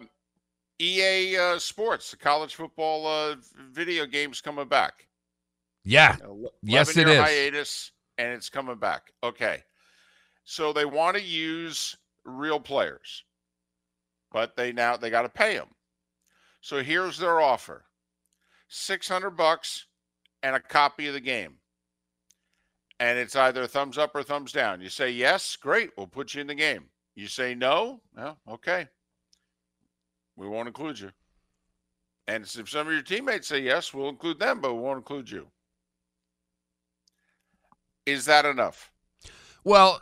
EA 0.81 1.37
uh, 1.37 1.59
Sports, 1.59 2.13
the 2.13 2.17
college 2.17 2.55
football 2.55 3.07
uh, 3.07 3.35
video 3.73 4.07
games 4.07 4.41
coming 4.41 4.69
back. 4.69 5.08
Yeah. 5.89 6.17
Yes, 6.63 6.97
it 6.99 7.09
is. 7.09 7.19
hiatus, 7.19 7.93
and 8.19 8.33
it's 8.33 8.51
coming 8.51 8.77
back. 8.77 9.11
Okay. 9.23 9.63
So 10.45 10.73
they 10.73 10.85
want 10.85 11.17
to 11.17 11.23
use 11.23 11.97
real 12.25 12.61
players, 12.61 13.25
but 14.31 14.55
they 14.55 14.73
now 14.73 14.99
they 14.99 15.09
got 15.09 15.23
to 15.23 15.31
pay 15.31 15.57
them. 15.57 15.69
So 16.61 16.83
here's 16.83 17.17
their 17.17 17.41
offer: 17.41 17.87
six 18.69 19.09
hundred 19.09 19.31
bucks 19.31 19.87
and 20.43 20.55
a 20.55 20.61
copy 20.61 21.07
of 21.07 21.15
the 21.15 21.21
game. 21.21 21.55
And 23.01 23.19
it's 23.19 23.37
either 23.37 23.67
thumbs 23.67 23.97
up 23.97 24.15
or 24.15 24.23
thumbs 24.23 24.53
down. 24.53 24.81
You 24.83 24.91
say 24.91 25.11
yes, 25.11 25.57
great, 25.57 25.91
we'll 25.97 26.07
put 26.07 26.35
you 26.35 26.41
in 26.41 26.49
the 26.49 26.55
game. 26.55 26.85
You 27.15 27.29
say 27.29 27.55
no, 27.55 28.01
well, 28.15 28.39
okay, 28.51 28.89
we 30.37 30.49
won't 30.49 30.69
include 30.69 31.01
you. 31.01 31.13
And 32.27 32.45
if 32.45 32.69
some 32.69 32.89
of 32.89 32.93
your 32.93 33.03
teammates 33.03 33.49
say 33.49 33.61
yes, 33.61 33.95
we'll 33.95 34.11
include 34.11 34.39
them, 34.39 34.61
but 34.61 34.75
we 34.75 34.81
won't 34.81 34.99
include 34.99 35.31
you. 35.31 35.47
Is 38.09 38.25
that 38.25 38.47
enough? 38.47 38.91
Well, 39.65 40.01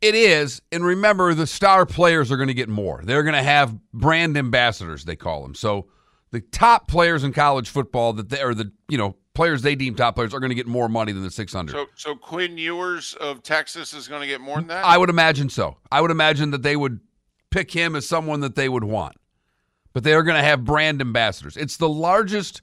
it 0.00 0.14
is. 0.14 0.62
And 0.72 0.84
remember, 0.84 1.34
the 1.34 1.46
star 1.46 1.84
players 1.84 2.32
are 2.32 2.36
going 2.36 2.48
to 2.48 2.54
get 2.54 2.68
more. 2.68 3.02
They're 3.04 3.22
going 3.22 3.34
to 3.34 3.42
have 3.42 3.78
brand 3.92 4.36
ambassadors, 4.36 5.04
they 5.04 5.16
call 5.16 5.42
them. 5.42 5.54
So 5.54 5.88
the 6.30 6.40
top 6.40 6.88
players 6.88 7.22
in 7.22 7.32
college 7.32 7.68
football 7.68 8.14
that 8.14 8.30
they 8.30 8.40
are 8.40 8.54
the, 8.54 8.72
you 8.88 8.96
know, 8.96 9.16
players 9.34 9.62
they 9.62 9.74
deem 9.74 9.94
top 9.94 10.14
players 10.14 10.32
are 10.32 10.40
going 10.40 10.50
to 10.50 10.54
get 10.54 10.66
more 10.66 10.88
money 10.88 11.12
than 11.12 11.22
the 11.22 11.30
600. 11.30 11.72
So, 11.72 11.86
so 11.96 12.14
Quinn 12.14 12.56
Ewers 12.56 13.14
of 13.14 13.42
Texas 13.42 13.92
is 13.92 14.08
going 14.08 14.22
to 14.22 14.26
get 14.26 14.40
more 14.40 14.56
than 14.56 14.68
that. 14.68 14.84
I 14.84 14.96
would 14.96 15.10
imagine 15.10 15.50
so. 15.50 15.76
I 15.92 16.00
would 16.00 16.10
imagine 16.10 16.50
that 16.52 16.62
they 16.62 16.76
would 16.76 17.00
pick 17.50 17.70
him 17.70 17.94
as 17.94 18.08
someone 18.08 18.40
that 18.40 18.54
they 18.54 18.68
would 18.68 18.84
want. 18.84 19.16
But 19.92 20.02
they 20.02 20.14
are 20.14 20.22
going 20.22 20.36
to 20.36 20.42
have 20.42 20.64
brand 20.64 21.00
ambassadors. 21.00 21.56
It's 21.56 21.76
the 21.76 21.88
largest 21.88 22.62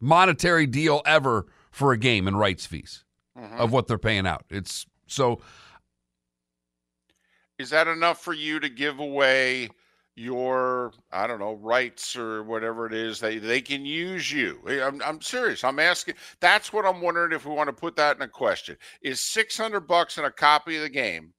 monetary 0.00 0.66
deal 0.66 1.00
ever 1.06 1.46
for 1.78 1.92
a 1.92 1.96
game 1.98 2.26
in 2.26 2.36
rights 2.36 2.66
fees 2.66 3.04
Mhm. 3.36 3.58
of 3.60 3.72
what 3.72 3.86
they're 3.86 3.98
paying 3.98 4.26
out. 4.26 4.44
It's 4.50 4.84
so 5.06 5.40
Is 7.58 7.70
that 7.70 7.88
enough 7.88 8.22
for 8.22 8.32
you 8.32 8.60
to 8.60 8.68
give 8.68 8.98
away 8.98 9.68
your, 10.14 10.92
I 11.12 11.26
don't 11.26 11.38
know, 11.38 11.54
rights 11.54 12.16
or 12.16 12.42
whatever 12.42 12.86
it 12.86 12.92
is? 12.92 13.20
They 13.20 13.38
they 13.38 13.60
can 13.60 13.84
use 13.84 14.30
you. 14.32 14.62
I'm 14.68 15.02
I'm 15.02 15.20
serious. 15.20 15.64
I'm 15.64 15.78
asking. 15.78 16.14
That's 16.40 16.72
what 16.72 16.84
I'm 16.86 17.00
wondering 17.00 17.32
if 17.32 17.44
we 17.46 17.54
want 17.54 17.68
to 17.68 17.72
put 17.72 17.96
that 17.96 18.16
in 18.16 18.22
a 18.22 18.28
question. 18.28 18.76
Is 19.02 19.20
600 19.20 19.80
bucks 19.80 20.18
and 20.18 20.26
a 20.26 20.30
copy 20.32 20.76
of 20.76 20.82
the 20.82 20.88
game 20.88 21.34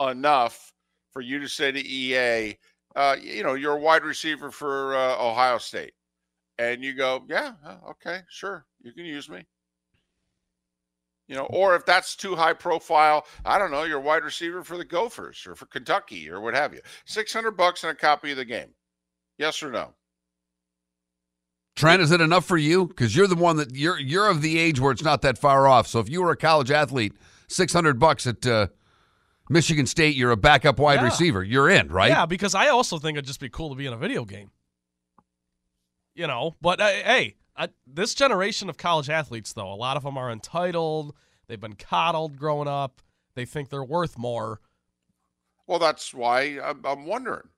enough 0.00 0.74
for 1.12 1.22
you 1.22 1.38
to 1.40 1.48
say 1.48 1.72
to 1.72 1.80
EA, 1.80 2.58
uh, 2.96 3.16
you 3.20 3.42
know, 3.44 3.54
you're 3.54 3.76
a 3.76 3.80
wide 3.80 4.04
receiver 4.04 4.50
for 4.52 4.96
uh, 4.96 5.16
Ohio 5.18 5.58
State, 5.58 5.94
and 6.58 6.84
you 6.84 6.94
go, 6.94 7.24
yeah, 7.28 7.54
uh, 7.64 7.78
okay, 7.90 8.22
sure, 8.30 8.66
you 8.82 8.92
can 8.92 9.04
use 9.06 9.28
me. 9.30 9.46
You 11.28 11.34
know, 11.36 11.44
or 11.50 11.76
if 11.76 11.84
that's 11.84 12.16
too 12.16 12.34
high 12.34 12.54
profile, 12.54 13.26
I 13.44 13.58
don't 13.58 13.70
know, 13.70 13.82
you're 13.84 13.98
a 13.98 14.02
wide 14.02 14.24
receiver 14.24 14.64
for 14.64 14.78
the 14.78 14.84
Gophers 14.84 15.46
or 15.46 15.54
for 15.54 15.66
Kentucky 15.66 16.30
or 16.30 16.40
what 16.40 16.54
have 16.54 16.72
you. 16.72 16.80
600 17.04 17.50
bucks 17.50 17.84
and 17.84 17.92
a 17.92 17.94
copy 17.94 18.30
of 18.30 18.38
the 18.38 18.46
game. 18.46 18.70
Yes 19.36 19.62
or 19.62 19.70
no? 19.70 19.92
Trent, 21.76 22.00
is 22.02 22.10
it 22.10 22.20
enough 22.22 22.44
for 22.46 22.56
you? 22.56 22.86
Because 22.86 23.14
you're 23.14 23.26
the 23.28 23.36
one 23.36 23.56
that 23.58 23.76
you're 23.76 24.00
you're 24.00 24.28
of 24.28 24.42
the 24.42 24.58
age 24.58 24.80
where 24.80 24.90
it's 24.90 25.02
not 25.04 25.22
that 25.22 25.38
far 25.38 25.68
off. 25.68 25.86
So 25.86 26.00
if 26.00 26.08
you 26.08 26.22
were 26.22 26.32
a 26.32 26.36
college 26.36 26.70
athlete, 26.72 27.12
six 27.46 27.72
hundred 27.72 28.00
bucks 28.00 28.26
at 28.26 28.44
uh, 28.46 28.66
Michigan 29.48 29.86
State, 29.86 30.16
you're 30.16 30.32
a 30.32 30.36
backup 30.36 30.80
wide 30.80 30.94
Yeah. 31.00 31.04
receiver. 31.04 31.44
You're 31.44 31.70
in, 31.70 31.86
right? 31.88 32.08
Yeah, 32.10 32.26
because 32.26 32.54
I 32.56 32.68
also 32.68 32.98
think 32.98 33.16
it'd 33.16 33.26
just 33.26 33.38
be 33.38 33.48
cool 33.48 33.68
to 33.68 33.76
be 33.76 33.86
in 33.86 33.92
a 33.92 33.96
video 33.96 34.24
game. 34.24 34.50
You 36.16 36.26
know, 36.26 36.56
but 36.60 36.80
uh, 36.80 36.86
hey, 36.88 37.36
This 37.86 38.14
generation 38.14 38.68
of 38.68 38.76
college 38.76 39.10
athletes, 39.10 39.52
though, 39.52 39.72
a 39.72 39.74
lot 39.74 39.96
of 39.96 40.04
them 40.04 40.16
are 40.16 40.30
entitled. 40.30 41.14
They've 41.46 41.60
been 41.60 41.74
coddled 41.74 42.36
growing 42.36 42.68
up. 42.68 43.02
They 43.34 43.44
think 43.44 43.68
they're 43.68 43.84
worth 43.84 44.18
more. 44.18 44.60
Well, 45.66 45.78
that's 45.78 46.14
why 46.14 46.58
I'm, 46.62 46.84
I'm 46.84 47.04
wondering. 47.06 47.48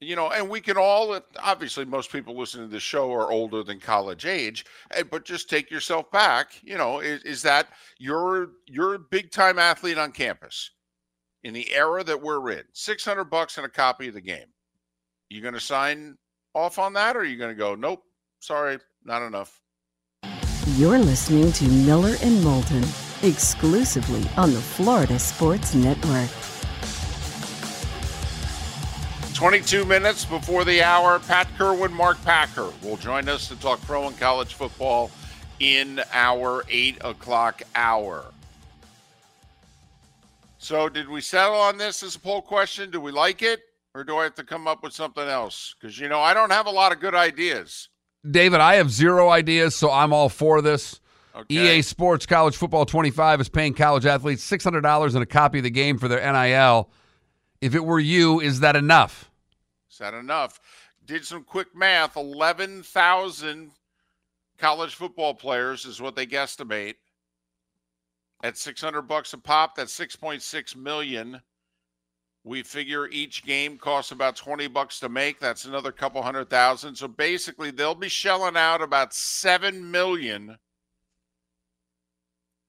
You 0.00 0.16
know, 0.16 0.30
and 0.30 0.48
we 0.48 0.62
can 0.62 0.78
all 0.78 1.20
obviously 1.38 1.84
most 1.84 2.10
people 2.10 2.34
listening 2.34 2.68
to 2.68 2.72
the 2.72 2.80
show 2.80 3.12
are 3.12 3.30
older 3.30 3.62
than 3.62 3.80
college 3.80 4.24
age, 4.24 4.64
eh, 4.92 5.02
but 5.02 5.26
just 5.26 5.50
take 5.50 5.70
yourself 5.70 6.10
back. 6.10 6.52
You 6.62 6.78
know, 6.78 7.00
is, 7.00 7.22
is 7.22 7.42
that 7.42 7.68
you're 7.98 8.52
you're 8.66 8.94
a 8.94 8.98
big 8.98 9.30
time 9.30 9.58
athlete 9.58 9.98
on 9.98 10.12
campus 10.12 10.70
in 11.44 11.52
the 11.52 11.70
era 11.72 12.02
that 12.02 12.22
we're 12.22 12.50
in? 12.50 12.62
Six 12.72 13.04
hundred 13.04 13.24
bucks 13.24 13.58
and 13.58 13.66
a 13.66 13.70
copy 13.70 14.08
of 14.08 14.14
the 14.14 14.22
game. 14.22 14.46
You 15.28 15.42
going 15.42 15.54
to 15.54 15.60
sign 15.60 16.16
off 16.54 16.78
on 16.78 16.94
that, 16.94 17.14
or 17.14 17.20
are 17.20 17.24
you 17.24 17.36
going 17.36 17.54
to 17.54 17.58
go, 17.58 17.74
nope, 17.74 18.02
sorry, 18.40 18.78
not 19.04 19.22
enough? 19.22 19.60
You're 20.76 20.98
listening 20.98 21.52
to 21.52 21.68
Miller 21.68 22.14
and 22.22 22.42
Moulton 22.44 22.84
exclusively 23.22 24.22
on 24.36 24.52
the 24.52 24.60
Florida 24.60 25.18
Sports 25.18 25.74
Network. 25.74 26.30
22 29.34 29.84
minutes 29.84 30.24
before 30.24 30.64
the 30.64 30.82
hour, 30.82 31.18
Pat 31.20 31.48
Kirwan, 31.56 31.92
Mark 31.92 32.22
Packer 32.24 32.70
will 32.82 32.98
join 32.98 33.28
us 33.28 33.48
to 33.48 33.56
talk 33.56 33.80
pro 33.82 34.06
and 34.06 34.18
college 34.18 34.54
football 34.54 35.10
in 35.60 36.00
our 36.12 36.64
8 36.68 36.98
o'clock 37.02 37.62
hour. 37.74 38.26
So, 40.58 40.88
did 40.88 41.08
we 41.08 41.20
settle 41.20 41.56
on 41.56 41.78
this 41.78 42.02
as 42.02 42.16
a 42.16 42.20
poll 42.20 42.42
question? 42.42 42.90
Do 42.90 43.00
we 43.00 43.12
like 43.12 43.42
it? 43.42 43.60
Or 43.94 44.04
do 44.04 44.18
I 44.18 44.24
have 44.24 44.34
to 44.36 44.44
come 44.44 44.68
up 44.68 44.82
with 44.82 44.92
something 44.92 45.26
else? 45.26 45.74
Because, 45.80 45.98
you 45.98 46.08
know, 46.08 46.20
I 46.20 46.32
don't 46.34 46.52
have 46.52 46.66
a 46.66 46.70
lot 46.70 46.92
of 46.92 47.00
good 47.00 47.14
ideas. 47.14 47.88
David, 48.28 48.60
I 48.60 48.74
have 48.74 48.90
zero 48.90 49.30
ideas, 49.30 49.74
so 49.74 49.90
I'm 49.90 50.12
all 50.12 50.28
for 50.28 50.60
this. 50.60 51.00
Okay. 51.34 51.78
EA 51.78 51.82
Sports 51.82 52.26
College 52.26 52.56
Football 52.56 52.84
25 52.84 53.40
is 53.40 53.48
paying 53.48 53.72
college 53.72 54.04
athletes 54.04 54.48
$600 54.48 55.14
and 55.14 55.22
a 55.22 55.26
copy 55.26 55.58
of 55.58 55.64
the 55.64 55.70
game 55.70 55.96
for 55.96 56.08
their 56.08 56.20
NIL. 56.20 56.90
If 57.60 57.74
it 57.74 57.84
were 57.84 58.00
you, 58.00 58.40
is 58.40 58.60
that 58.60 58.76
enough? 58.76 59.30
Is 59.90 59.98
that 59.98 60.12
enough? 60.12 60.60
Did 61.04 61.24
some 61.24 61.44
quick 61.44 61.68
math. 61.74 62.16
11,000 62.16 63.70
college 64.58 64.94
football 64.94 65.34
players 65.34 65.84
is 65.84 66.00
what 66.00 66.16
they 66.16 66.26
guesstimate. 66.26 66.96
At 68.42 68.56
600 68.56 69.02
bucks 69.02 69.32
a 69.32 69.38
pop, 69.38 69.76
that's 69.76 69.98
6.6 69.98 70.76
million. 70.76 71.40
We 72.42 72.62
figure 72.62 73.06
each 73.08 73.44
game 73.44 73.76
costs 73.76 74.12
about 74.12 74.36
20 74.36 74.66
bucks 74.68 74.98
to 75.00 75.08
make. 75.08 75.38
That's 75.40 75.66
another 75.66 75.92
couple 75.92 76.22
hundred 76.22 76.48
thousand. 76.48 76.96
So 76.96 77.06
basically, 77.06 77.70
they'll 77.70 77.94
be 77.94 78.08
shelling 78.08 78.56
out 78.56 78.80
about 78.80 79.12
7 79.12 79.90
million 79.90 80.56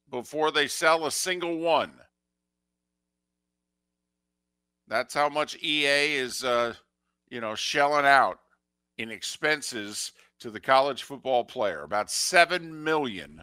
before 0.10 0.52
they 0.52 0.68
sell 0.68 1.06
a 1.06 1.12
single 1.12 1.58
one. 1.60 1.94
That's 4.90 5.14
how 5.14 5.30
much 5.30 5.56
EA 5.64 6.16
is 6.16 6.44
uh, 6.44 6.74
you 7.32 7.40
know, 7.40 7.56
shelling 7.56 8.06
out 8.06 8.40
in 8.98 9.10
expenses 9.10 10.12
to 10.42 10.52
the 10.52 10.60
college 10.60 11.04
football 11.04 11.46
player, 11.46 11.84
about 11.84 12.12
7 12.12 12.84
million 12.84 13.42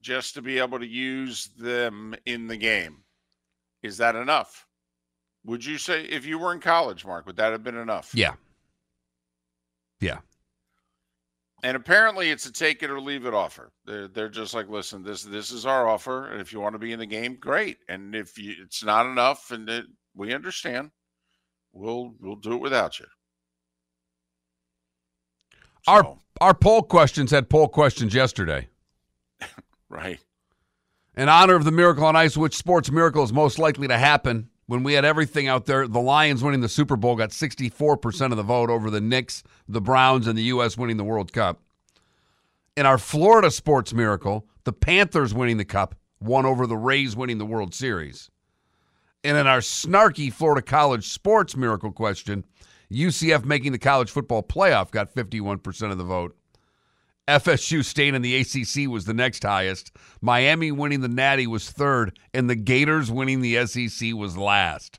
just 0.00 0.34
to 0.34 0.42
be 0.42 0.58
able 0.58 0.78
to 0.78 0.86
use 0.86 1.46
them 1.58 2.14
in 2.26 2.46
the 2.46 2.56
game. 2.56 2.98
Is 3.82 3.96
that 3.96 4.14
enough? 4.14 4.67
Would 5.44 5.64
you 5.64 5.78
say 5.78 6.04
if 6.04 6.26
you 6.26 6.38
were 6.38 6.52
in 6.52 6.60
college, 6.60 7.04
Mark, 7.04 7.26
would 7.26 7.36
that 7.36 7.52
have 7.52 7.62
been 7.62 7.76
enough? 7.76 8.10
Yeah. 8.14 8.34
Yeah. 10.00 10.18
And 11.62 11.76
apparently 11.76 12.30
it's 12.30 12.46
a 12.46 12.52
take 12.52 12.82
it 12.82 12.90
or 12.90 13.00
leave 13.00 13.26
it 13.26 13.34
offer. 13.34 13.72
They're, 13.84 14.08
they're 14.08 14.28
just 14.28 14.54
like, 14.54 14.68
listen, 14.68 15.02
this 15.02 15.24
this 15.24 15.50
is 15.50 15.66
our 15.66 15.88
offer, 15.88 16.28
and 16.28 16.40
if 16.40 16.52
you 16.52 16.60
want 16.60 16.74
to 16.74 16.78
be 16.78 16.92
in 16.92 17.00
the 17.00 17.06
game, 17.06 17.34
great. 17.34 17.78
And 17.88 18.14
if 18.14 18.38
you, 18.38 18.54
it's 18.62 18.84
not 18.84 19.06
enough, 19.06 19.50
and 19.50 19.68
it, 19.68 19.86
we 20.14 20.32
understand, 20.32 20.92
we'll 21.72 22.14
we'll 22.20 22.36
do 22.36 22.52
it 22.52 22.60
without 22.60 23.00
you. 23.00 23.06
Our 25.88 26.16
our 26.40 26.54
poll 26.54 26.82
questions 26.82 27.32
had 27.32 27.48
poll 27.48 27.66
questions 27.66 28.14
yesterday. 28.14 28.68
right. 29.88 30.20
In 31.16 31.28
honor 31.28 31.56
of 31.56 31.64
the 31.64 31.72
miracle 31.72 32.04
on 32.04 32.14
ice, 32.14 32.36
which 32.36 32.56
sports 32.56 32.92
miracle 32.92 33.24
is 33.24 33.32
most 33.32 33.58
likely 33.58 33.88
to 33.88 33.98
happen? 33.98 34.48
When 34.68 34.82
we 34.82 34.92
had 34.92 35.06
everything 35.06 35.48
out 35.48 35.64
there, 35.64 35.88
the 35.88 35.98
Lions 35.98 36.44
winning 36.44 36.60
the 36.60 36.68
Super 36.68 36.94
Bowl 36.94 37.16
got 37.16 37.30
64% 37.30 38.32
of 38.32 38.36
the 38.36 38.42
vote 38.42 38.68
over 38.68 38.90
the 38.90 39.00
Knicks, 39.00 39.42
the 39.66 39.80
Browns, 39.80 40.26
and 40.26 40.36
the 40.36 40.42
U.S. 40.42 40.76
winning 40.76 40.98
the 40.98 41.04
World 41.04 41.32
Cup. 41.32 41.62
In 42.76 42.84
our 42.84 42.98
Florida 42.98 43.50
sports 43.50 43.94
miracle, 43.94 44.46
the 44.64 44.74
Panthers 44.74 45.32
winning 45.32 45.56
the 45.56 45.64
Cup 45.64 45.94
won 46.20 46.44
over 46.44 46.66
the 46.66 46.76
Rays 46.76 47.16
winning 47.16 47.38
the 47.38 47.46
World 47.46 47.74
Series. 47.74 48.30
And 49.24 49.38
in 49.38 49.46
our 49.46 49.60
snarky 49.60 50.30
Florida 50.30 50.60
college 50.60 51.08
sports 51.08 51.56
miracle 51.56 51.90
question, 51.90 52.44
UCF 52.92 53.46
making 53.46 53.72
the 53.72 53.78
college 53.78 54.10
football 54.10 54.42
playoff 54.42 54.90
got 54.90 55.14
51% 55.14 55.90
of 55.90 55.96
the 55.96 56.04
vote. 56.04 56.36
FSU 57.28 57.84
staying 57.84 58.14
in 58.14 58.22
the 58.22 58.36
ACC 58.36 58.90
was 58.90 59.04
the 59.04 59.14
next 59.14 59.42
highest. 59.42 59.92
Miami 60.22 60.72
winning 60.72 61.02
the 61.02 61.08
Natty 61.08 61.46
was 61.46 61.70
third, 61.70 62.18
and 62.32 62.48
the 62.48 62.56
Gators 62.56 63.10
winning 63.10 63.42
the 63.42 63.66
SEC 63.66 64.14
was 64.14 64.38
last. 64.38 64.98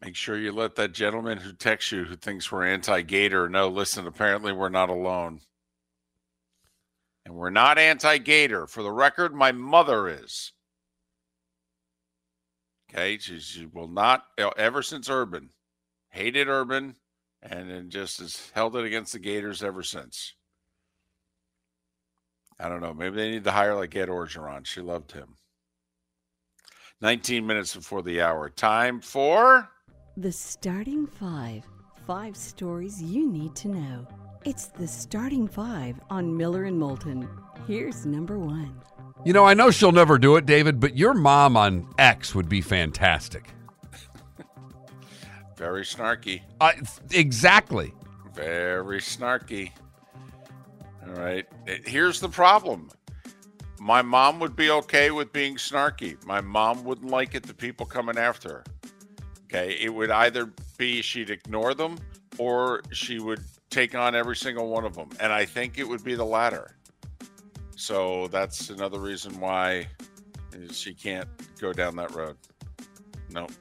Make 0.00 0.16
sure 0.16 0.36
you 0.36 0.50
let 0.50 0.74
that 0.76 0.92
gentleman 0.92 1.38
who 1.38 1.52
texts 1.52 1.92
you 1.92 2.04
who 2.04 2.16
thinks 2.16 2.50
we're 2.50 2.66
anti 2.66 3.02
Gator 3.02 3.48
know, 3.48 3.68
listen, 3.68 4.06
apparently 4.06 4.52
we're 4.52 4.68
not 4.68 4.88
alone. 4.88 5.40
And 7.24 7.34
we're 7.34 7.50
not 7.50 7.78
anti 7.78 8.18
Gator. 8.18 8.66
For 8.66 8.82
the 8.82 8.90
record, 8.90 9.32
my 9.32 9.52
mother 9.52 10.08
is. 10.08 10.52
Okay. 12.90 13.18
She, 13.18 13.38
she 13.38 13.66
will 13.66 13.86
not, 13.86 14.24
ever 14.56 14.82
since 14.82 15.08
Urban, 15.08 15.50
hated 16.10 16.48
Urban, 16.48 16.96
and 17.42 17.70
then 17.70 17.90
just 17.90 18.20
has 18.20 18.50
held 18.54 18.76
it 18.76 18.84
against 18.84 19.12
the 19.12 19.18
Gators 19.18 19.62
ever 19.62 19.82
since. 19.82 20.34
I 22.58 22.68
don't 22.68 22.80
know. 22.80 22.94
Maybe 22.94 23.16
they 23.16 23.30
need 23.30 23.44
to 23.44 23.50
hire 23.50 23.74
like 23.74 23.96
Ed 23.96 24.08
Orgeron. 24.08 24.64
She 24.64 24.80
loved 24.80 25.12
him. 25.12 25.36
19 27.00 27.44
minutes 27.44 27.74
before 27.74 28.02
the 28.02 28.20
hour. 28.20 28.48
Time 28.48 29.00
for. 29.00 29.68
The 30.16 30.30
starting 30.30 31.06
five. 31.06 31.64
Five 32.06 32.36
stories 32.36 33.02
you 33.02 33.28
need 33.28 33.56
to 33.56 33.68
know. 33.68 34.06
It's 34.44 34.66
the 34.66 34.86
starting 34.86 35.48
five 35.48 36.00
on 36.10 36.36
Miller 36.36 36.64
and 36.64 36.78
Moulton. 36.78 37.28
Here's 37.66 38.06
number 38.06 38.38
one. 38.38 38.80
You 39.24 39.32
know, 39.32 39.44
I 39.44 39.54
know 39.54 39.70
she'll 39.70 39.92
never 39.92 40.18
do 40.18 40.36
it, 40.36 40.46
David, 40.46 40.80
but 40.80 40.96
your 40.96 41.14
mom 41.14 41.56
on 41.56 41.88
X 41.98 42.34
would 42.34 42.48
be 42.48 42.60
fantastic. 42.60 43.48
Very 45.56 45.82
snarky. 45.82 46.42
Uh, 46.60 46.72
exactly. 47.12 47.92
Very 48.34 49.00
snarky. 49.00 49.72
All 51.06 51.14
right. 51.14 51.46
Here's 51.66 52.20
the 52.20 52.28
problem. 52.28 52.90
My 53.80 54.02
mom 54.02 54.38
would 54.40 54.54
be 54.56 54.70
okay 54.70 55.10
with 55.10 55.32
being 55.32 55.56
snarky. 55.56 56.22
My 56.24 56.40
mom 56.40 56.84
wouldn't 56.84 57.10
like 57.10 57.34
it 57.34 57.42
the 57.42 57.54
people 57.54 57.84
coming 57.84 58.16
after 58.16 58.48
her. 58.48 58.64
Okay. 59.44 59.76
It 59.80 59.92
would 59.92 60.10
either 60.10 60.52
be 60.78 61.02
she'd 61.02 61.30
ignore 61.30 61.74
them 61.74 61.98
or 62.38 62.82
she 62.92 63.18
would 63.18 63.42
take 63.70 63.94
on 63.94 64.14
every 64.14 64.36
single 64.36 64.68
one 64.68 64.84
of 64.84 64.94
them. 64.94 65.10
And 65.20 65.32
I 65.32 65.44
think 65.44 65.78
it 65.78 65.88
would 65.88 66.04
be 66.04 66.14
the 66.14 66.24
latter. 66.24 66.76
So 67.76 68.28
that's 68.28 68.70
another 68.70 68.98
reason 69.00 69.38
why 69.40 69.88
she 70.70 70.94
can't 70.94 71.28
go 71.60 71.72
down 71.72 71.96
that 71.96 72.14
road. 72.14 72.36
No. 73.30 73.42
Nope. 73.42 73.52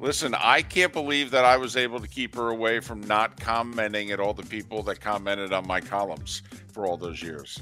Listen, 0.00 0.34
I 0.34 0.62
can't 0.62 0.92
believe 0.92 1.30
that 1.32 1.44
I 1.44 1.56
was 1.56 1.76
able 1.76 1.98
to 1.98 2.06
keep 2.06 2.34
her 2.36 2.50
away 2.50 2.78
from 2.78 3.00
not 3.00 3.38
commenting 3.40 4.12
at 4.12 4.20
all 4.20 4.32
the 4.32 4.44
people 4.44 4.82
that 4.84 5.00
commented 5.00 5.52
on 5.52 5.66
my 5.66 5.80
columns 5.80 6.42
for 6.72 6.86
all 6.86 6.96
those 6.96 7.20
years. 7.20 7.58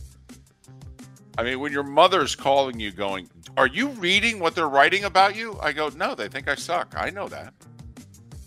I 1.38 1.42
mean, 1.42 1.60
when 1.60 1.72
your 1.72 1.82
mother's 1.82 2.34
calling 2.34 2.78
you, 2.78 2.92
going, 2.92 3.30
Are 3.56 3.66
you 3.66 3.88
reading 3.88 4.38
what 4.38 4.54
they're 4.54 4.68
writing 4.68 5.04
about 5.04 5.34
you? 5.34 5.58
I 5.62 5.72
go, 5.72 5.88
No, 5.90 6.14
they 6.14 6.28
think 6.28 6.48
I 6.48 6.54
suck. 6.54 6.94
I 6.96 7.08
know 7.10 7.28
that. 7.28 7.54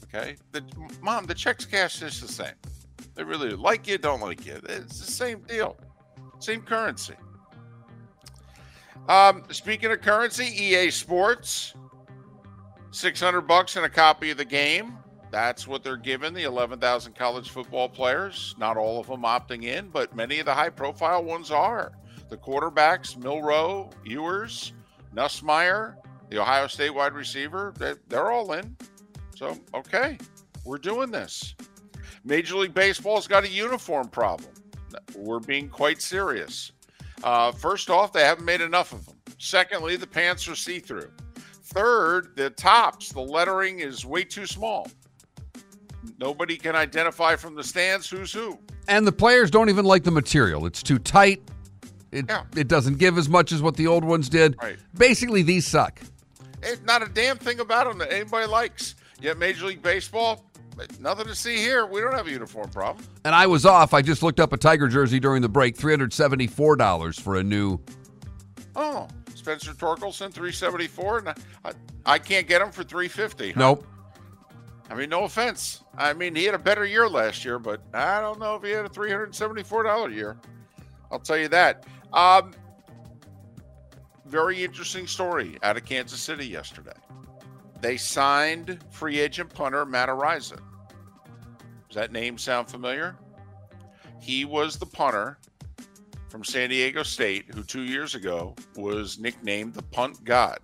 Okay. 0.03 0.35
The, 0.51 0.63
Mom, 1.01 1.25
the 1.25 1.35
checks 1.35 1.65
cash 1.65 2.01
is 2.01 2.21
the 2.21 2.27
same. 2.27 2.53
They 3.15 3.23
really 3.23 3.51
like 3.51 3.87
you, 3.87 3.97
don't 3.97 4.21
like 4.21 4.45
you. 4.45 4.59
It's 4.69 4.99
the 4.99 5.11
same 5.11 5.41
deal, 5.41 5.77
same 6.39 6.61
currency. 6.61 7.15
Um, 9.07 9.43
speaking 9.49 9.91
of 9.91 10.01
currency, 10.01 10.45
EA 10.45 10.89
Sports, 10.91 11.73
600 12.91 13.41
bucks 13.41 13.75
and 13.75 13.85
a 13.85 13.89
copy 13.89 14.31
of 14.31 14.37
the 14.37 14.45
game. 14.45 14.97
That's 15.31 15.67
what 15.67 15.83
they're 15.83 15.97
giving 15.97 16.33
the 16.33 16.43
11,000 16.43 17.13
college 17.13 17.49
football 17.49 17.87
players. 17.87 18.55
Not 18.57 18.77
all 18.77 18.99
of 18.99 19.07
them 19.07 19.21
opting 19.21 19.63
in, 19.63 19.89
but 19.89 20.15
many 20.15 20.39
of 20.39 20.45
the 20.45 20.53
high 20.53 20.71
profile 20.71 21.23
ones 21.23 21.51
are 21.51 21.91
the 22.29 22.37
quarterbacks, 22.37 23.17
Milroe, 23.17 23.89
Ewers, 24.05 24.73
Nussmeier, 25.15 25.95
the 26.29 26.39
Ohio 26.39 26.67
State 26.67 26.93
wide 26.93 27.13
receiver, 27.13 27.73
they're 28.07 28.31
all 28.31 28.53
in. 28.53 28.75
So, 29.35 29.57
okay, 29.73 30.17
we're 30.63 30.77
doing 30.77 31.09
this. 31.11 31.55
Major 32.23 32.57
League 32.57 32.73
Baseball's 32.73 33.27
got 33.27 33.43
a 33.43 33.49
uniform 33.49 34.09
problem. 34.09 34.51
We're 35.15 35.39
being 35.39 35.69
quite 35.69 36.01
serious. 36.01 36.71
Uh, 37.23 37.51
first 37.51 37.89
off, 37.89 38.13
they 38.13 38.23
haven't 38.23 38.45
made 38.45 38.61
enough 38.61 38.93
of 38.93 39.05
them. 39.05 39.15
Secondly, 39.39 39.95
the 39.95 40.07
pants 40.07 40.47
are 40.47 40.55
see 40.55 40.79
through. 40.79 41.11
Third, 41.69 42.35
the 42.35 42.49
tops, 42.49 43.09
the 43.11 43.21
lettering 43.21 43.79
is 43.79 44.05
way 44.05 44.23
too 44.23 44.45
small. 44.45 44.87
Nobody 46.17 46.57
can 46.57 46.75
identify 46.75 47.35
from 47.35 47.55
the 47.55 47.63
stands 47.63 48.09
who's 48.09 48.33
who. 48.33 48.57
And 48.87 49.05
the 49.05 49.11
players 49.11 49.51
don't 49.51 49.69
even 49.69 49.85
like 49.85 50.03
the 50.03 50.11
material. 50.11 50.65
It's 50.65 50.81
too 50.81 50.97
tight. 50.97 51.41
It, 52.11 52.25
yeah. 52.27 52.43
it 52.55 52.67
doesn't 52.67 52.97
give 52.97 53.19
as 53.19 53.29
much 53.29 53.51
as 53.51 53.61
what 53.61 53.75
the 53.75 53.85
old 53.85 54.03
ones 54.03 54.29
did. 54.29 54.55
Right. 54.61 54.77
Basically, 54.97 55.43
these 55.43 55.67
suck. 55.67 56.01
It's 56.63 56.81
not 56.81 57.03
a 57.03 57.07
damn 57.07 57.37
thing 57.37 57.59
about 57.59 57.87
them 57.87 57.99
that 57.99 58.11
anybody 58.11 58.47
likes. 58.47 58.95
Yet 59.21 59.37
Major 59.37 59.67
League 59.67 59.83
Baseball, 59.83 60.43
nothing 60.99 61.27
to 61.27 61.35
see 61.35 61.57
here. 61.57 61.85
We 61.85 62.01
don't 62.01 62.13
have 62.13 62.27
a 62.27 62.31
uniform 62.31 62.69
problem. 62.69 63.05
And 63.25 63.35
I 63.35 63.45
was 63.45 63.65
off. 63.65 63.93
I 63.93 64.01
just 64.01 64.23
looked 64.23 64.39
up 64.39 64.53
a 64.53 64.57
Tiger 64.57 64.87
jersey 64.87 65.19
during 65.19 65.43
the 65.43 65.49
break. 65.49 65.77
Three 65.77 65.93
hundred 65.93 66.13
seventy-four 66.13 66.77
dollars 66.77 67.19
for 67.19 67.35
a 67.35 67.43
new. 67.43 67.79
Oh, 68.75 69.07
Spencer 69.39 69.71
Torkelson, 69.71 70.31
three 70.31 70.51
seventy-four. 70.51 71.33
I, 71.63 71.71
I 72.05 72.19
can't 72.19 72.47
get 72.47 72.61
him 72.61 72.71
for 72.71 72.83
three 72.83 73.07
fifty. 73.07 73.51
Huh? 73.51 73.59
Nope. 73.59 73.87
I 74.89 74.95
mean, 74.95 75.09
no 75.09 75.23
offense. 75.23 75.83
I 75.97 76.13
mean, 76.13 76.35
he 76.35 76.43
had 76.43 76.55
a 76.55 76.59
better 76.59 76.85
year 76.85 77.07
last 77.07 77.45
year, 77.45 77.57
but 77.57 77.81
I 77.93 78.19
don't 78.21 78.39
know 78.39 78.55
if 78.55 78.63
he 78.63 78.71
had 78.71 78.85
a 78.85 78.89
three 78.89 79.09
hundred 79.09 79.33
seventy-four 79.33 79.83
dollar 79.83 80.09
year. 80.09 80.37
I'll 81.11 81.19
tell 81.19 81.37
you 81.37 81.47
that. 81.47 81.85
Um, 82.11 82.51
very 84.25 84.63
interesting 84.63 85.07
story 85.07 85.57
out 85.63 85.77
of 85.77 85.85
Kansas 85.85 86.19
City 86.19 86.45
yesterday. 86.45 86.97
They 87.81 87.97
signed 87.97 88.83
free 88.91 89.19
agent 89.19 89.53
punter 89.53 89.85
Matt 89.85 90.09
Araiza. 90.09 90.59
Does 91.87 91.95
that 91.95 92.11
name 92.11 92.37
sound 92.37 92.69
familiar? 92.69 93.15
He 94.21 94.43
was 94.43 94.77
the 94.77 94.85
punter 94.85 95.39
from 96.29 96.43
San 96.43 96.69
Diego 96.69 97.03
State 97.03 97.45
who 97.53 97.63
two 97.63 97.83
years 97.83 98.15
ago 98.15 98.55
was 98.75 99.19
nicknamed 99.19 99.73
the 99.73 99.83
punt 99.83 100.23
god. 100.23 100.59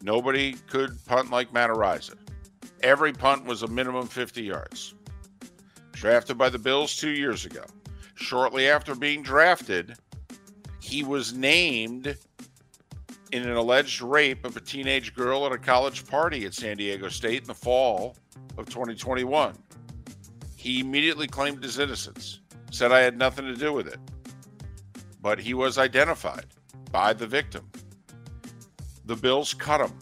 Nobody 0.00 0.54
could 0.68 1.04
punt 1.06 1.30
like 1.30 1.52
Matt 1.52 1.70
Araiza. 1.70 2.14
Every 2.82 3.12
punt 3.12 3.44
was 3.44 3.62
a 3.62 3.66
minimum 3.66 4.06
50 4.06 4.42
yards. 4.42 4.94
Drafted 5.92 6.38
by 6.38 6.48
the 6.48 6.58
Bills 6.58 6.94
two 6.94 7.10
years 7.10 7.44
ago. 7.44 7.64
Shortly 8.14 8.68
after 8.68 8.94
being 8.94 9.22
drafted, 9.22 9.96
he 10.80 11.02
was 11.02 11.34
named 11.34 12.16
in 13.32 13.42
an 13.42 13.56
alleged 13.56 14.00
rape 14.00 14.44
of 14.44 14.56
a 14.56 14.60
teenage 14.60 15.14
girl 15.14 15.44
at 15.46 15.52
a 15.52 15.58
college 15.58 16.06
party 16.06 16.44
at 16.46 16.54
San 16.54 16.76
Diego 16.76 17.08
State 17.08 17.42
in 17.42 17.46
the 17.48 17.54
fall 17.54 18.16
of 18.56 18.66
2021. 18.66 19.56
He 20.54 20.80
immediately 20.80 21.26
claimed 21.26 21.62
his 21.62 21.78
innocence, 21.78 22.40
said 22.70 22.92
I 22.92 23.00
had 23.00 23.16
nothing 23.16 23.46
to 23.46 23.54
do 23.54 23.72
with 23.72 23.86
it. 23.88 23.98
But 25.20 25.38
he 25.38 25.54
was 25.54 25.78
identified 25.78 26.46
by 26.92 27.12
the 27.12 27.26
victim. 27.26 27.70
The 29.06 29.16
Bills 29.16 29.54
cut 29.54 29.80
him. 29.80 29.98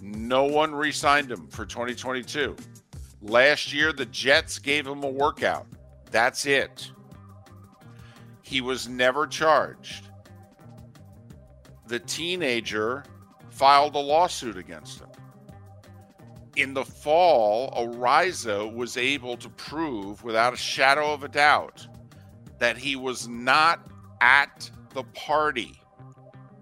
No 0.00 0.44
one 0.44 0.74
re 0.74 0.90
signed 0.90 1.30
him 1.30 1.46
for 1.48 1.64
2022. 1.64 2.56
Last 3.22 3.72
year, 3.72 3.92
the 3.92 4.06
Jets 4.06 4.58
gave 4.58 4.86
him 4.86 5.04
a 5.04 5.08
workout. 5.08 5.66
That's 6.10 6.44
it. 6.44 6.90
He 8.42 8.60
was 8.60 8.88
never 8.88 9.26
charged. 9.26 10.08
The 11.86 12.00
teenager 12.00 13.04
filed 13.50 13.94
a 13.94 13.98
lawsuit 13.98 14.56
against 14.56 15.00
him. 15.00 15.08
In 16.56 16.74
the 16.74 16.84
fall, 16.84 17.72
Araiza 17.72 18.72
was 18.74 18.96
able 18.98 19.36
to 19.38 19.48
prove 19.50 20.22
without 20.22 20.52
a 20.52 20.56
shadow 20.56 21.12
of 21.12 21.24
a 21.24 21.28
doubt 21.28 21.86
that 22.58 22.76
he 22.76 22.94
was 22.94 23.26
not 23.26 23.86
at 24.20 24.70
the 24.92 25.02
party 25.14 25.80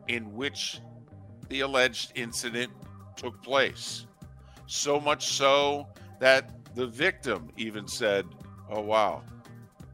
in 0.07 0.33
which 0.35 0.81
the 1.49 1.61
alleged 1.61 2.13
incident 2.15 2.73
took 3.17 3.43
place. 3.43 4.07
So 4.67 5.01
much 5.01 5.27
so 5.29 5.89
that 6.21 6.75
the 6.77 6.87
victim 6.87 7.51
even 7.57 7.89
said, 7.89 8.27
Oh, 8.71 8.81
wow, 8.81 9.25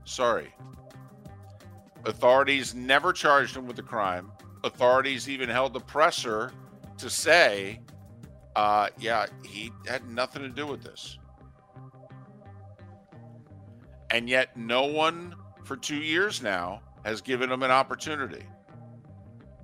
sorry. 0.05 0.55
Authorities 2.05 2.75
never 2.75 3.13
charged 3.13 3.57
him 3.57 3.67
with 3.67 3.77
the 3.77 3.83
crime. 3.83 4.31
Authorities 4.63 5.29
even 5.29 5.49
held 5.49 5.73
the 5.73 5.81
presser 5.81 6.53
to 6.99 7.09
say, 7.09 7.81
uh, 8.57 8.88
yeah, 8.99 9.27
he 9.45 9.71
had 9.87 10.11
nothing 10.11 10.42
to 10.42 10.49
do 10.49 10.66
with 10.66 10.83
this. 10.83 11.19
And 14.11 14.29
yet, 14.29 14.57
no 14.57 14.85
one 14.87 15.35
for 15.64 15.77
two 15.77 15.97
years 15.97 16.42
now 16.42 16.81
has 17.05 17.21
given 17.21 17.53
him 17.53 17.62
an 17.62 17.71
opportunity. 17.71 18.45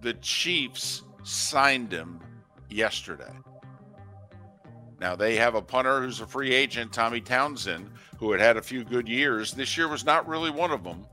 The 0.03 0.13
Chiefs 0.15 1.05
signed 1.23 1.91
him 1.91 2.21
yesterday. 2.69 3.33
Now 5.01 5.17
they 5.17 5.37
have 5.37 5.55
a 5.55 5.63
punter 5.63 6.03
who's 6.03 6.21
a 6.21 6.27
free 6.27 6.53
agent, 6.53 6.93
Tommy 6.93 7.21
Townsend, 7.21 7.91
who 8.19 8.31
had 8.31 8.41
had 8.41 8.57
a 8.57 8.63
few 8.63 8.85
good 8.85 9.09
years. 9.09 9.53
This 9.53 9.77
year 9.77 9.89
was 9.89 10.05
not 10.05 10.29
really 10.29 10.51
one 10.51 10.71
of 10.71 10.85
them. 10.85 11.07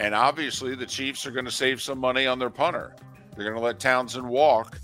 And 0.00 0.14
obviously, 0.14 0.74
the 0.74 0.86
Chiefs 0.86 1.24
are 1.26 1.30
going 1.30 1.44
to 1.44 1.50
save 1.50 1.80
some 1.80 1.98
money 1.98 2.26
on 2.26 2.40
their 2.40 2.50
punter. 2.50 2.96
They're 3.36 3.44
going 3.44 3.56
to 3.56 3.64
let 3.64 3.78
Townsend 3.78 4.28
walk, 4.28 4.80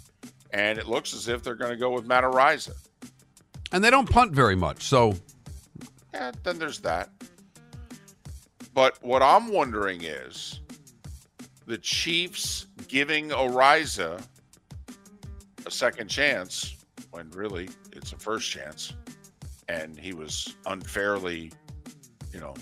and 0.52 0.78
it 0.78 0.86
looks 0.86 1.14
as 1.14 1.28
if 1.28 1.42
they're 1.42 1.54
going 1.54 1.70
to 1.70 1.76
go 1.76 1.90
with 1.90 2.06
Matt 2.06 2.24
Araiza. 2.24 2.72
And 3.72 3.84
they 3.84 3.90
don't 3.90 4.08
punt 4.08 4.32
very 4.32 4.56
much, 4.56 4.82
so 4.82 5.14
Yeah, 6.12 6.32
then 6.42 6.58
there's 6.58 6.80
that. 6.80 7.10
But 8.74 8.98
what 9.02 9.22
I'm 9.22 9.52
wondering 9.52 10.02
is 10.02 10.60
the 11.66 11.78
Chiefs 11.78 12.66
giving 12.88 13.30
Araiza 13.30 14.24
a 15.66 15.70
second 15.70 16.08
chance 16.08 16.76
when 17.10 17.30
really 17.30 17.68
it's 17.92 18.12
a 18.12 18.16
first 18.16 18.50
chance. 18.50 18.92
And 19.68 19.98
he 19.98 20.12
was 20.12 20.56
unfairly, 20.66 21.52
you 22.32 22.40
know, 22.40 22.54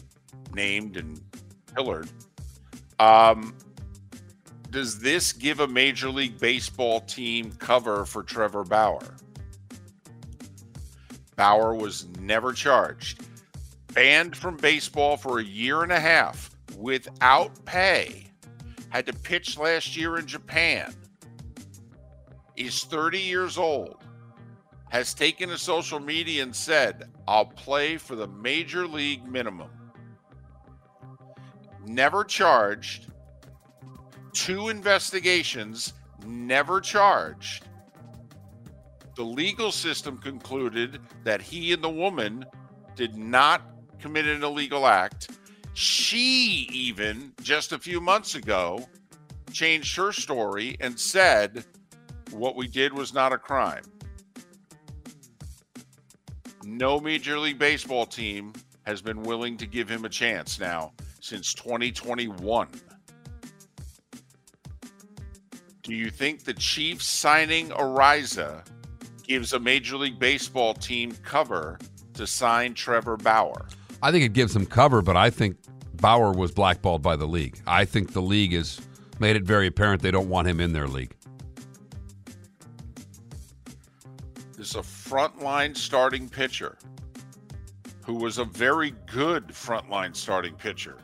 named 0.53 0.97
and 0.97 1.21
pillared. 1.75 2.09
Um, 2.99 3.55
does 4.71 5.01
this 5.01 5.33
give 5.33 5.61
a 5.61 5.67
Major 5.67 6.11
League 6.11 6.39
Baseball 6.39 7.01
team 7.01 7.53
cover 7.53 8.05
for 8.05 8.23
Trevor 8.23 8.65
Bauer? 8.65 9.15
Bauer 11.37 11.75
was 11.75 12.07
never 12.21 12.53
charged. 12.53 13.25
Banned 13.95 14.37
from 14.37 14.57
baseball 14.57 15.17
for 15.17 15.39
a 15.39 15.45
year 15.45 15.83
and 15.83 15.93
a 15.93 16.01
half 16.01 16.51
without 16.77 17.65
pay, 17.65 18.31
had 18.91 19.07
to 19.07 19.13
pitch 19.13 19.59
last 19.59 19.97
year 19.97 20.19
in 20.19 20.27
Japan, 20.27 20.95
is 22.57 22.85
30 22.85 23.19
years 23.19 23.57
old, 23.57 24.03
has 24.91 25.15
taken 25.15 25.49
to 25.49 25.59
social 25.59 26.01
media 26.01 26.43
and 26.43 26.55
said, 26.55 27.11
I'll 27.27 27.47
play 27.47 27.97
for 27.97 28.17
the 28.17 28.29
major 28.29 28.87
league 28.87 29.27
minimum. 29.27 29.71
Never 31.87 32.25
charged, 32.25 33.11
two 34.39 34.69
investigations, 34.69 35.95
never 36.25 36.81
charged. 36.81 37.65
The 39.17 39.25
legal 39.25 39.73
system 39.73 40.17
concluded 40.19 41.01
that 41.25 41.43
he 41.43 41.73
and 41.73 41.83
the 41.83 41.91
woman 41.91 42.45
did 42.95 43.17
not 43.17 43.63
commit 43.99 44.27
an 44.27 44.45
illegal 44.45 44.87
act. 44.87 45.31
She 45.75 46.69
even 46.73 47.33
just 47.43 47.73
a 47.73 47.81
few 47.81 48.01
months 48.01 48.37
ago 48.37 48.89
changed 49.53 49.97
her 49.97 50.13
story 50.13 50.77
and 50.79 50.99
said 50.99 51.65
what 52.31 52.55
we 52.55 52.69
did 52.69 52.93
was 52.93 53.13
not 53.13 53.33
a 53.33 53.39
crime. 53.39 53.83
No 56.63 57.01
Major 57.01 57.41
League 57.41 57.59
Baseball 57.59 58.07
team 58.07 58.53
has 58.85 59.03
been 59.03 59.25
willing 59.25 59.57
to 59.57 59.67
give 59.67 59.89
him 59.89 60.05
a 60.05 60.09
chance 60.09 60.61
now 60.61 60.93
since 61.21 61.55
2021. 61.55 62.69
Do 65.89 65.95
you 65.95 66.11
think 66.11 66.45
the 66.45 66.53
Chiefs 66.53 67.07
signing 67.07 67.71
Araiza 67.71 68.63
gives 69.27 69.55
a 69.55 69.59
Major 69.59 69.97
League 69.97 70.19
Baseball 70.19 70.75
team 70.75 71.13
cover 71.25 71.79
to 72.13 72.27
sign 72.27 72.75
Trevor 72.75 73.17
Bauer? 73.17 73.67
I 74.03 74.13
think 74.13 74.23
it 74.23 74.35
gives 74.35 74.53
them 74.53 74.67
cover, 74.67 75.01
but 75.01 75.17
I 75.17 75.31
think 75.31 75.57
Bauer 75.95 76.33
was 76.33 76.53
blackballed 76.53 77.01
by 77.01 77.17
the 77.17 77.27
league. 77.27 77.59
I 77.67 77.87
think 77.87 78.13
the 78.13 78.21
league 78.21 78.53
has 78.53 78.79
made 79.19 79.35
it 79.35 79.45
very 79.45 79.67
apparent 79.67 80.03
they 80.03 80.11
don't 80.11 80.29
want 80.29 80.47
him 80.47 80.61
in 80.61 80.75
their 80.75 80.89
league. 80.89 81.17
This 84.59 84.69
is 84.69 84.75
a 84.75 84.81
frontline 84.81 85.75
starting 85.75 86.29
pitcher 86.29 86.77
who 88.05 88.13
was 88.13 88.37
a 88.37 88.45
very 88.45 88.91
good 89.07 89.49
frontline 89.49 90.15
starting 90.15 90.55
pitcher 90.55 90.99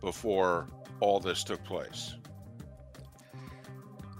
before 0.00 0.68
all 1.00 1.20
this 1.20 1.44
took 1.44 1.62
place. 1.64 2.14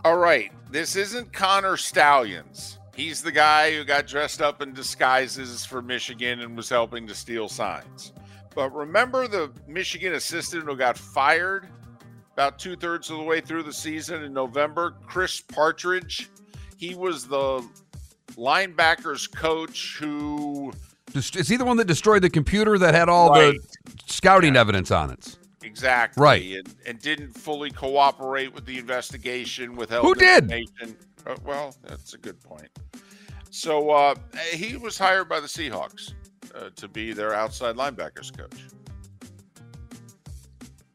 All 0.02 0.16
right, 0.16 0.50
this 0.70 0.96
isn't 0.96 1.30
Connor 1.30 1.76
Stalions. 1.76 2.78
He's 2.96 3.22
the 3.22 3.32
guy 3.32 3.72
who 3.74 3.84
got 3.84 4.06
dressed 4.06 4.40
up 4.40 4.62
in 4.62 4.72
disguises 4.72 5.66
for 5.66 5.82
Michigan 5.82 6.40
and 6.40 6.56
was 6.56 6.70
helping 6.70 7.06
to 7.06 7.14
steal 7.14 7.50
signs. 7.50 8.14
But 8.54 8.74
remember 8.74 9.28
the 9.28 9.52
Michigan 9.68 10.14
assistant 10.14 10.64
who 10.64 10.74
got 10.74 10.96
fired 10.96 11.68
about 12.32 12.58
two 12.58 12.76
thirds 12.76 13.10
of 13.10 13.18
the 13.18 13.22
way 13.22 13.42
through 13.42 13.62
the 13.62 13.72
season 13.72 14.22
in 14.22 14.32
November? 14.32 14.94
Chris 15.06 15.42
Partridge. 15.42 16.30
He 16.78 16.94
was 16.94 17.26
the 17.26 17.62
linebackers 18.36 19.30
coach 19.30 19.98
who. 19.98 20.72
Is 21.14 21.48
he 21.48 21.56
the 21.56 21.64
one 21.66 21.76
that 21.76 21.86
destroyed 21.86 22.22
the 22.22 22.30
computer 22.30 22.78
that 22.78 22.94
had 22.94 23.10
all 23.10 23.30
right. 23.30 23.54
the 23.84 23.92
scouting 24.06 24.54
yeah. 24.54 24.60
evidence 24.62 24.90
on 24.90 25.10
it? 25.10 25.36
Exactly. 25.80 26.22
Right. 26.22 26.56
And, 26.56 26.74
and, 26.86 26.98
didn't 27.00 27.32
fully 27.32 27.70
cooperate 27.70 28.54
with 28.54 28.66
the 28.66 28.78
investigation, 28.78 29.76
withheld 29.76 30.04
Who 30.04 30.14
did? 30.14 30.52
Uh, 30.52 31.36
well, 31.42 31.74
that's 31.82 32.12
a 32.12 32.18
good 32.18 32.38
point. 32.42 32.68
So 33.48 33.88
uh, 33.88 34.14
he 34.52 34.76
was 34.76 34.98
hired 34.98 35.30
by 35.30 35.40
the 35.40 35.46
Seahawks 35.46 36.12
uh, 36.54 36.68
to 36.76 36.86
be 36.86 37.14
their 37.14 37.32
outside 37.32 37.76
linebackers 37.76 38.36
coach. 38.36 38.66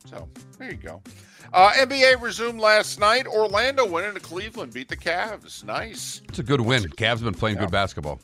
So 0.05 0.29
there 0.59 0.69
you 0.69 0.77
go. 0.77 1.01
Uh, 1.51 1.71
NBA 1.71 2.21
resumed 2.21 2.59
last 2.59 2.99
night. 2.99 3.25
Orlando 3.25 3.87
went 3.87 4.05
into 4.05 4.19
Cleveland, 4.19 4.71
beat 4.71 4.87
the 4.87 4.97
Cavs. 4.97 5.63
Nice. 5.63 6.21
It's 6.29 6.37
a 6.37 6.43
good 6.43 6.61
win. 6.61 6.83
Cavs 6.83 7.23
been 7.23 7.33
playing 7.33 7.55
yeah. 7.55 7.63
good 7.63 7.71
basketball. 7.71 8.19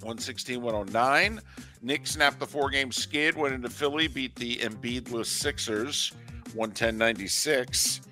116 0.00 0.62
109. 0.62 1.40
Knicks 1.82 2.12
snapped 2.12 2.38
the 2.38 2.46
four 2.46 2.68
game 2.70 2.92
skid, 2.92 3.36
went 3.36 3.54
into 3.54 3.70
Philly, 3.70 4.06
beat 4.06 4.34
the 4.36 4.56
Embiidless 4.56 5.26
Sixers 5.26 6.12
110 6.54 6.96
96. 6.98 8.02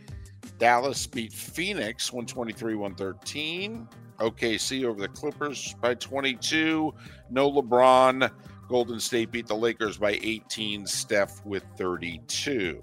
Dallas 0.58 1.06
beat 1.06 1.32
Phoenix 1.32 2.12
123 2.12 2.74
113. 2.74 3.88
OKC 4.18 4.84
over 4.84 5.00
the 5.00 5.08
Clippers 5.08 5.74
by 5.80 5.94
22. 5.94 6.92
No 7.30 7.50
LeBron. 7.50 8.30
Golden 8.68 9.00
State 9.00 9.30
beat 9.30 9.46
the 9.46 9.56
Lakers 9.56 9.98
by 9.98 10.18
18. 10.22 10.86
Steph 10.86 11.44
with 11.44 11.64
32. 11.76 12.82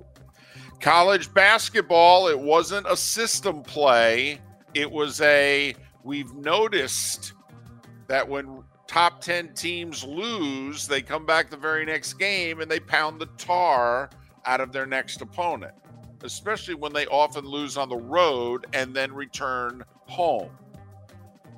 College 0.80 1.34
basketball, 1.34 2.28
it 2.28 2.40
wasn't 2.40 2.86
a 2.88 2.96
system 2.96 3.64
play. 3.64 4.40
It 4.74 4.90
was 4.90 5.22
a, 5.22 5.74
we've 6.04 6.34
noticed 6.34 7.34
that 8.08 8.28
when 8.28 8.64
top 8.88 9.22
10 9.22 9.54
teams 9.54 10.04
lose, 10.04 10.88
they 10.88 11.02
come 11.02 11.26
back 11.26 11.50
the 11.50 11.58
very 11.58 11.86
next 11.86 12.14
game 12.14 12.62
and 12.62 12.70
they 12.70 12.80
pound 12.80 13.20
the 13.20 13.28
tar 13.38 14.10
out 14.46 14.62
of 14.62 14.72
their 14.72 14.86
next 14.86 15.22
opponent 15.22 15.74
especially 16.26 16.74
when 16.74 16.92
they 16.92 17.06
often 17.08 17.46
lose 17.46 17.78
on 17.78 17.88
the 17.88 17.96
road 17.96 18.66
and 18.74 18.94
then 18.94 19.14
return 19.14 19.84
home. 20.06 20.50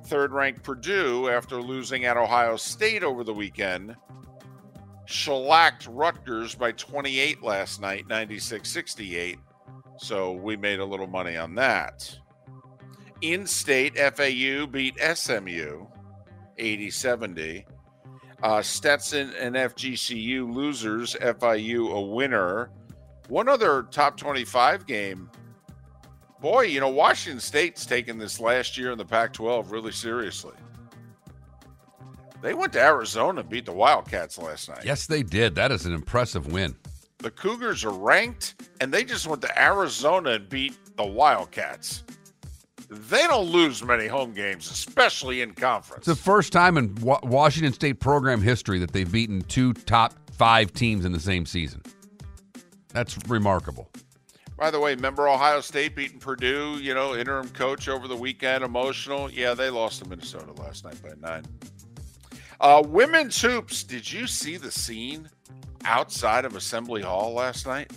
Third 0.06 0.32
ranked 0.32 0.62
Purdue, 0.62 1.28
after 1.28 1.60
losing 1.60 2.04
at 2.04 2.16
Ohio 2.16 2.56
State 2.56 3.02
over 3.02 3.24
the 3.24 3.32
weekend, 3.32 3.96
shellacked 5.06 5.86
Rutgers 5.90 6.54
by 6.54 6.72
28 6.72 7.42
last 7.42 7.80
night, 7.80 8.06
96 8.08 8.68
68. 8.68 9.38
So 9.98 10.32
we 10.32 10.56
made 10.56 10.78
a 10.78 10.84
little 10.84 11.08
money 11.08 11.36
on 11.36 11.54
that. 11.56 12.16
In 13.20 13.46
state, 13.46 13.98
FAU 13.98 14.66
beat 14.66 14.94
SMU 15.14 15.86
80 16.58 16.90
70. 16.90 17.66
Uh, 18.42 18.62
Stetson 18.62 19.32
and 19.38 19.56
FGCU 19.56 20.52
losers, 20.52 21.16
FIU 21.20 21.92
a 21.92 22.00
winner 22.00 22.70
one 23.28 23.48
other 23.48 23.84
top 23.90 24.16
25 24.16 24.86
game. 24.86 25.30
Boy, 26.40 26.62
you 26.62 26.80
know, 26.80 26.88
Washington 26.88 27.40
State's 27.40 27.84
taken 27.84 28.18
this 28.18 28.40
last 28.40 28.78
year 28.78 28.90
in 28.90 28.98
the 28.98 29.04
Pac 29.04 29.32
12 29.32 29.70
really 29.70 29.92
seriously. 29.92 30.54
They 32.40 32.54
went 32.54 32.72
to 32.74 32.80
Arizona 32.80 33.40
and 33.40 33.48
beat 33.48 33.66
the 33.66 33.72
Wildcats 33.72 34.38
last 34.38 34.68
night. 34.68 34.84
Yes, 34.84 35.06
they 35.06 35.24
did. 35.24 35.56
That 35.56 35.72
is 35.72 35.86
an 35.86 35.92
impressive 35.92 36.52
win. 36.52 36.76
The 37.18 37.32
Cougars 37.32 37.84
are 37.84 37.90
ranked, 37.90 38.62
and 38.80 38.94
they 38.94 39.02
just 39.02 39.26
went 39.26 39.42
to 39.42 39.60
Arizona 39.60 40.30
and 40.30 40.48
beat 40.48 40.96
the 40.96 41.04
Wildcats. 41.04 42.04
They 42.90 43.26
don't 43.26 43.50
lose 43.50 43.84
many 43.84 44.06
home 44.06 44.32
games, 44.32 44.70
especially 44.70 45.42
in 45.42 45.52
conference. 45.52 46.08
It's 46.08 46.18
the 46.18 46.24
first 46.24 46.52
time 46.52 46.78
in 46.78 46.94
Washington 47.00 47.72
State 47.72 48.00
program 48.00 48.40
history 48.40 48.78
that 48.78 48.92
they've 48.92 49.10
beaten 49.10 49.42
two 49.42 49.74
top 49.74 50.14
five 50.32 50.72
teams 50.72 51.04
in 51.04 51.12
the 51.12 51.20
same 51.20 51.44
season. 51.44 51.82
That's 52.94 53.18
remarkable. 53.28 53.90
By 54.56 54.70
the 54.70 54.80
way, 54.80 54.94
remember 54.94 55.28
Ohio 55.28 55.60
State 55.60 55.94
beating 55.94 56.18
Purdue, 56.18 56.78
you 56.80 56.94
know, 56.94 57.14
interim 57.14 57.48
coach 57.50 57.88
over 57.88 58.08
the 58.08 58.16
weekend, 58.16 58.64
emotional? 58.64 59.30
Yeah, 59.30 59.54
they 59.54 59.70
lost 59.70 60.02
to 60.02 60.08
Minnesota 60.08 60.52
last 60.52 60.84
night 60.84 61.00
by 61.02 61.10
nine. 61.20 61.44
Uh, 62.60 62.82
women's 62.84 63.40
hoops, 63.40 63.84
did 63.84 64.10
you 64.10 64.26
see 64.26 64.56
the 64.56 64.70
scene 64.70 65.28
outside 65.84 66.44
of 66.44 66.56
Assembly 66.56 67.02
Hall 67.02 67.34
last 67.34 67.66
night? 67.66 67.92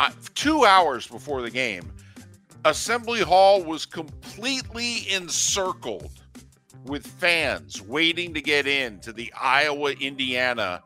Uh, 0.00 0.10
two 0.34 0.64
hours 0.64 1.06
before 1.06 1.42
the 1.42 1.50
game, 1.50 1.92
Assembly 2.66 3.20
Hall 3.20 3.62
was 3.62 3.86
completely 3.86 5.08
encircled 5.12 6.10
with 6.84 7.06
fans 7.06 7.80
waiting 7.80 8.34
to 8.34 8.42
get 8.42 8.66
in 8.66 8.98
to 9.00 9.12
the 9.12 9.32
Iowa 9.40 9.92
Indiana 9.92 10.82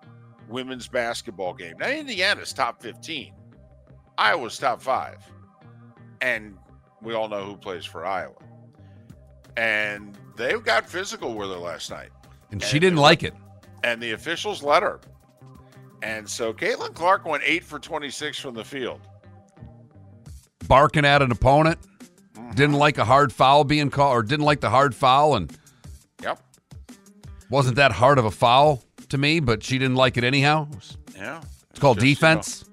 women's 0.47 0.89
basketball 0.89 1.55
game. 1.55 1.77
Now, 1.79 1.89
Indiana's 1.89 2.53
top 2.53 2.83
15, 2.83 3.33
Iowa's 4.19 4.59
top 4.59 4.83
five. 4.83 5.25
And 6.21 6.59
we 7.01 7.15
all 7.15 7.29
know 7.29 7.45
who 7.45 7.57
plays 7.57 7.87
for 7.87 8.05
Iowa. 8.05 8.35
And 9.57 10.19
they 10.37 10.53
got 10.59 10.87
physical 10.87 11.35
with 11.35 11.49
her 11.49 11.57
last 11.57 11.91
night. 11.91 12.11
And 12.51 12.63
she 12.63 12.79
didn't 12.79 12.99
like 12.99 13.23
it. 13.23 13.33
And 13.85 14.03
the 14.03 14.13
officials 14.13 14.63
let 14.63 14.83
her. 14.83 15.01
And 16.03 16.29
so 16.29 16.53
Caitlin 16.53 16.93
Clark 16.93 17.25
went 17.25 17.43
eight 17.47 17.65
for 17.65 17.79
26 17.79 18.39
from 18.39 18.55
the 18.55 18.65
field. 18.65 19.01
Barking 20.69 21.05
at 21.05 21.23
an 21.23 21.33
opponent. 21.33 21.79
Mm-hmm. 22.35 22.51
Didn't 22.53 22.75
like 22.77 22.99
a 22.99 23.05
hard 23.05 23.33
foul 23.33 23.65
being 23.65 23.91
called, 23.91 24.17
or 24.17 24.23
didn't 24.23 24.45
like 24.45 24.61
the 24.61 24.71
hard 24.71 24.95
foul, 24.95 25.37
and 25.37 25.57
Yep. 26.23 26.39
wasn't 27.49 27.77
that 27.77 27.93
hard 27.93 28.19
of 28.19 28.25
a 28.25 28.31
foul 28.31 28.83
to 29.09 29.19
me, 29.19 29.41
but 29.41 29.63
she 29.63 29.79
didn't 29.79 29.97
like 29.97 30.17
it 30.17 30.25
anyhow. 30.25 30.69
Yeah. 31.17 31.41
It's 31.71 31.81
called 31.81 31.99
Just, 31.99 32.07
you 32.07 32.11
know, 32.11 32.15
defense. 32.15 32.65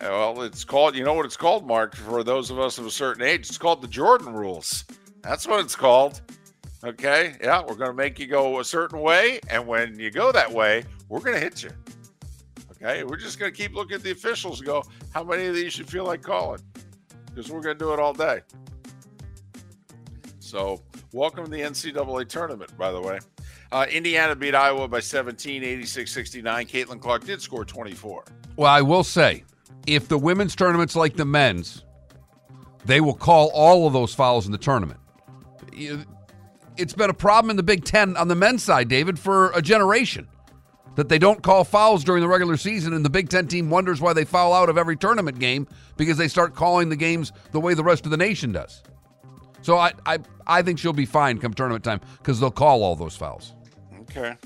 Well, 0.00 0.42
it's 0.42 0.64
called, 0.64 0.94
you 0.94 1.04
know 1.04 1.14
what 1.14 1.24
it's 1.24 1.36
called, 1.36 1.66
Mark, 1.66 1.94
for 1.96 2.22
those 2.22 2.50
of 2.50 2.58
us 2.58 2.78
of 2.78 2.86
a 2.86 2.90
certain 2.90 3.22
age? 3.22 3.48
It's 3.48 3.58
called 3.58 3.80
the 3.80 3.88
Jordan 3.88 4.34
rules. 4.34 4.84
That's 5.22 5.46
what 5.46 5.60
it's 5.60 5.76
called. 5.76 6.20
Okay. 6.84 7.36
Yeah. 7.42 7.60
We're 7.60 7.76
going 7.76 7.90
to 7.90 7.96
make 7.96 8.18
you 8.18 8.26
go 8.26 8.60
a 8.60 8.64
certain 8.64 9.00
way. 9.00 9.40
And 9.48 9.66
when 9.66 9.98
you 9.98 10.10
go 10.10 10.30
that 10.32 10.50
way, 10.52 10.84
we're 11.08 11.20
going 11.20 11.32
to 11.34 11.40
hit 11.40 11.62
you. 11.62 11.70
Okay. 12.72 13.04
We're 13.04 13.16
just 13.16 13.38
going 13.38 13.50
to 13.50 13.56
keep 13.56 13.74
looking 13.74 13.94
at 13.94 14.02
the 14.02 14.10
officials 14.10 14.60
and 14.60 14.66
go, 14.66 14.84
how 15.14 15.24
many 15.24 15.46
of 15.46 15.54
these 15.54 15.64
you 15.64 15.70
should 15.70 15.88
feel 15.88 16.04
like 16.04 16.20
calling? 16.20 16.60
Because 17.34 17.50
we're 17.50 17.60
going 17.60 17.76
to 17.76 17.84
do 17.84 17.92
it 17.92 17.98
all 17.98 18.12
day. 18.12 18.40
So, 20.38 20.80
welcome 21.12 21.44
to 21.44 21.50
the 21.50 21.60
NCAA 21.60 22.28
tournament, 22.28 22.76
by 22.78 22.92
the 22.92 23.00
way. 23.00 23.18
Uh, 23.72 23.86
Indiana 23.90 24.36
beat 24.36 24.54
Iowa 24.54 24.86
by 24.86 25.00
17, 25.00 25.64
86 25.64 26.12
69. 26.12 26.66
Caitlin 26.66 27.00
Clark 27.00 27.24
did 27.24 27.42
score 27.42 27.64
24. 27.64 28.24
Well, 28.56 28.70
I 28.70 28.82
will 28.82 29.02
say, 29.02 29.42
if 29.86 30.06
the 30.06 30.18
women's 30.18 30.54
tournament's 30.54 30.94
like 30.94 31.16
the 31.16 31.24
men's, 31.24 31.82
they 32.84 33.00
will 33.00 33.14
call 33.14 33.50
all 33.52 33.88
of 33.88 33.92
those 33.92 34.14
fouls 34.14 34.46
in 34.46 34.52
the 34.52 34.58
tournament. 34.58 35.00
It's 36.76 36.92
been 36.92 37.10
a 37.10 37.14
problem 37.14 37.50
in 37.50 37.56
the 37.56 37.64
Big 37.64 37.84
Ten 37.84 38.16
on 38.16 38.28
the 38.28 38.36
men's 38.36 38.62
side, 38.62 38.88
David, 38.88 39.18
for 39.18 39.50
a 39.52 39.62
generation. 39.62 40.28
That 40.96 41.08
they 41.08 41.18
don't 41.18 41.42
call 41.42 41.64
fouls 41.64 42.04
during 42.04 42.22
the 42.22 42.28
regular 42.28 42.56
season, 42.56 42.92
and 42.92 43.04
the 43.04 43.10
Big 43.10 43.28
Ten 43.28 43.48
team 43.48 43.68
wonders 43.68 44.00
why 44.00 44.12
they 44.12 44.24
foul 44.24 44.52
out 44.52 44.68
of 44.68 44.78
every 44.78 44.96
tournament 44.96 45.38
game 45.38 45.66
because 45.96 46.16
they 46.16 46.28
start 46.28 46.54
calling 46.54 46.88
the 46.88 46.96
games 46.96 47.32
the 47.50 47.58
way 47.58 47.74
the 47.74 47.82
rest 47.82 48.04
of 48.04 48.12
the 48.12 48.16
nation 48.16 48.52
does. 48.52 48.82
So 49.62 49.78
I, 49.78 49.92
I, 50.06 50.18
I 50.46 50.62
think 50.62 50.78
she'll 50.78 50.92
be 50.92 51.06
fine 51.06 51.38
come 51.38 51.54
tournament 51.54 51.84
time 51.84 52.00
because 52.18 52.38
they'll 52.38 52.50
call 52.50 52.82
all 52.82 52.94
those 52.94 53.16
fouls. 53.16 53.54
Okay. 54.02 54.36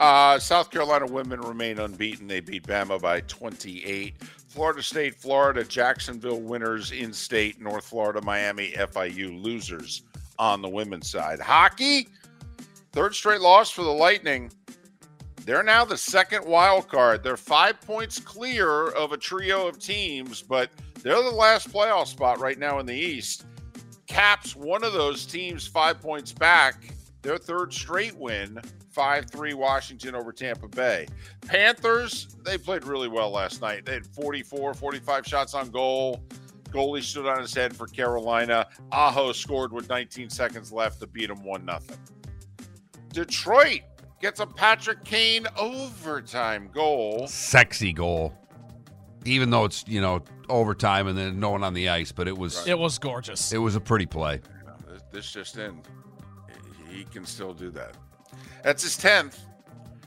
Uh, 0.00 0.38
South 0.38 0.70
Carolina 0.70 1.06
women 1.06 1.40
remain 1.40 1.78
unbeaten. 1.78 2.26
They 2.26 2.40
beat 2.40 2.64
Bama 2.64 3.00
by 3.00 3.20
28. 3.22 4.14
Florida 4.48 4.82
State, 4.82 5.16
Florida, 5.16 5.64
Jacksonville 5.64 6.40
winners 6.40 6.92
in 6.92 7.12
state. 7.12 7.60
North 7.60 7.84
Florida, 7.84 8.22
Miami, 8.22 8.72
FIU 8.72 9.42
losers 9.42 10.02
on 10.38 10.62
the 10.62 10.68
women's 10.68 11.10
side. 11.10 11.40
Hockey, 11.40 12.08
third 12.92 13.14
straight 13.14 13.40
loss 13.40 13.70
for 13.70 13.82
the 13.82 13.90
Lightning. 13.90 14.52
They're 15.44 15.62
now 15.62 15.84
the 15.84 15.96
second 15.96 16.46
wild 16.46 16.88
card. 16.88 17.22
They're 17.22 17.36
five 17.36 17.80
points 17.82 18.18
clear 18.18 18.88
of 18.90 19.12
a 19.12 19.18
trio 19.18 19.66
of 19.66 19.78
teams, 19.78 20.42
but 20.42 20.70
they're 21.02 21.22
the 21.22 21.30
last 21.30 21.70
playoff 21.70 22.06
spot 22.06 22.40
right 22.40 22.58
now 22.58 22.78
in 22.78 22.86
the 22.86 22.94
East. 22.94 23.44
Caps 24.06 24.56
one 24.56 24.84
of 24.84 24.94
those 24.94 25.26
teams 25.26 25.66
five 25.66 26.00
points 26.00 26.32
back. 26.32 26.94
Their 27.20 27.36
third 27.36 27.72
straight 27.72 28.16
win, 28.16 28.60
5 28.94 29.30
3 29.30 29.54
Washington 29.54 30.14
over 30.14 30.32
Tampa 30.32 30.68
Bay. 30.68 31.06
Panthers, 31.46 32.36
they 32.44 32.56
played 32.56 32.84
really 32.84 33.08
well 33.08 33.30
last 33.30 33.60
night. 33.60 33.84
They 33.84 33.94
had 33.94 34.06
44, 34.06 34.72
45 34.74 35.26
shots 35.26 35.54
on 35.54 35.70
goal. 35.70 36.22
Goalie 36.70 37.02
stood 37.02 37.26
on 37.26 37.40
his 37.40 37.54
head 37.54 37.74
for 37.74 37.86
Carolina. 37.86 38.66
Aho 38.92 39.32
scored 39.32 39.72
with 39.72 39.88
19 39.88 40.30
seconds 40.30 40.72
left 40.72 41.00
to 41.00 41.06
beat 41.06 41.28
them 41.28 41.44
1 41.44 41.66
0. 41.66 41.78
Detroit 43.12 43.82
gets 44.24 44.40
a 44.40 44.46
Patrick 44.46 45.04
Kane 45.04 45.46
overtime 45.58 46.70
goal. 46.72 47.26
Sexy 47.26 47.92
goal. 47.92 48.32
Even 49.26 49.50
though 49.50 49.66
it's, 49.66 49.84
you 49.86 50.00
know, 50.00 50.22
overtime 50.48 51.08
and 51.08 51.18
then 51.18 51.38
no 51.38 51.50
one 51.50 51.62
on 51.62 51.74
the 51.74 51.90
ice, 51.90 52.10
but 52.10 52.26
it 52.26 52.34
was 52.38 52.66
It 52.66 52.78
was 52.78 52.98
gorgeous. 52.98 53.52
it 53.52 53.58
was 53.58 53.76
a 53.76 53.80
pretty 53.82 54.06
play. 54.06 54.40
This- 54.88 55.02
This 55.12 55.30
just 55.30 55.58
in. 55.58 55.78
He 56.88 57.04
can 57.04 57.26
still 57.26 57.52
do 57.52 57.68
that. 57.72 57.96
That's 58.62 58.82
his 58.82 58.96
10th. 58.96 59.40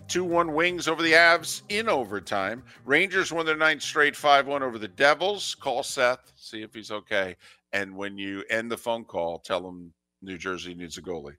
2 0.07 0.23
1 0.23 0.51
wings 0.51 0.87
over 0.87 1.03
the 1.03 1.11
Avs 1.13 1.61
in 1.69 1.87
overtime. 1.87 2.63
Rangers 2.85 3.31
won 3.31 3.45
their 3.45 3.55
ninth 3.55 3.83
straight 3.83 4.15
5 4.15 4.47
1 4.47 4.63
over 4.63 4.79
the 4.79 4.87
Devils. 4.87 5.53
Call 5.53 5.83
Seth, 5.83 6.31
see 6.35 6.63
if 6.63 6.73
he's 6.73 6.89
okay. 6.89 7.35
And 7.71 7.95
when 7.95 8.17
you 8.17 8.43
end 8.49 8.71
the 8.71 8.77
phone 8.77 9.05
call, 9.05 9.37
tell 9.37 9.67
him 9.67 9.93
New 10.23 10.39
Jersey 10.39 10.73
needs 10.73 10.97
a 10.97 11.03
goalie. 11.03 11.35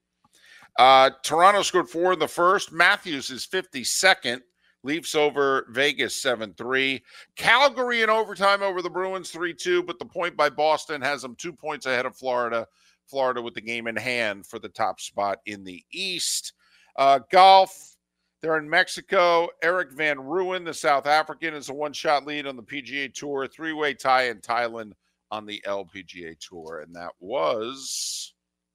Uh, 0.79 1.11
Toronto 1.25 1.63
scored 1.63 1.91
four 1.91 2.13
in 2.13 2.19
the 2.19 2.29
first. 2.29 2.73
Matthews 2.73 3.31
is 3.31 3.47
52nd. 3.47 4.41
Leafs 4.85 5.17
over 5.17 5.67
Vegas 5.71 6.15
7 6.23 6.55
3. 6.55 7.03
Calgary 7.35 8.03
in 8.03 8.11
overtime 8.11 8.63
over 8.63 8.81
the 8.81 8.89
Bruins 8.89 9.31
3 9.31 9.53
2, 9.53 9.83
but 9.83 9.99
the 9.99 10.05
point 10.05 10.37
by 10.37 10.49
Boston 10.49 11.03
has 11.03 11.21
them 11.21 11.35
two 11.35 11.53
points 11.53 11.87
ahead 11.87 12.07
of 12.07 12.17
Florida. 12.17 12.67
Florida 13.07 13.43
with 13.43 13.55
the 13.55 13.61
game 13.61 13.89
in 13.89 13.97
hand 13.97 14.47
for 14.47 14.59
the 14.59 14.69
top 14.69 15.01
spot 15.01 15.39
in 15.47 15.65
the 15.65 15.83
East. 15.91 16.53
Uh, 16.97 17.19
golf, 17.31 17.97
they're 18.41 18.59
in 18.59 18.69
Mexico. 18.69 19.49
Erik 19.63 19.93
van 19.93 20.19
Rooyen, 20.19 20.65
the 20.65 20.75
South 20.75 21.07
African, 21.07 21.55
is 21.55 21.71
a 21.71 21.75
one 21.75 21.93
shot 21.93 22.27
lead 22.27 22.47
on 22.47 22.55
the 22.55 22.63
PGA 22.63 23.13
Tour, 23.13 23.49
three 23.49 23.73
way 23.73 23.95
tie 23.95 24.29
in 24.29 24.39
Thailand 24.39 24.93
on 25.31 25.45
the 25.45 25.63
LPGA 25.67 26.39
Tour. 26.39 26.81
And 26.81 26.95
that 26.95 27.13
was. 27.19 28.35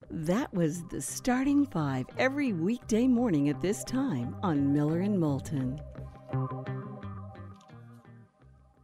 That 0.10 0.54
was 0.54 0.84
the 0.86 1.02
starting 1.02 1.66
five 1.66 2.06
every 2.18 2.54
weekday 2.54 3.08
morning 3.08 3.50
at 3.50 3.62
this 3.62 3.84
time 3.84 4.36
on 4.44 4.74
Miller 4.74 5.00
and 5.00 5.20
Moulton. 5.20 5.82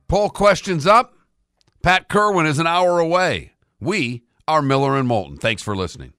Poll 0.07 0.29
questions 0.29 0.87
up. 0.87 1.13
Pat 1.83 2.09
Kirwan 2.09 2.45
is 2.45 2.59
an 2.59 2.67
hour 2.67 2.99
away. 2.99 3.53
We 3.79 4.23
are 4.47 4.61
Miller 4.61 4.97
and 4.97 5.07
Moulton. 5.07 5.37
Thanks 5.37 5.61
for 5.61 5.75
listening. 5.75 6.13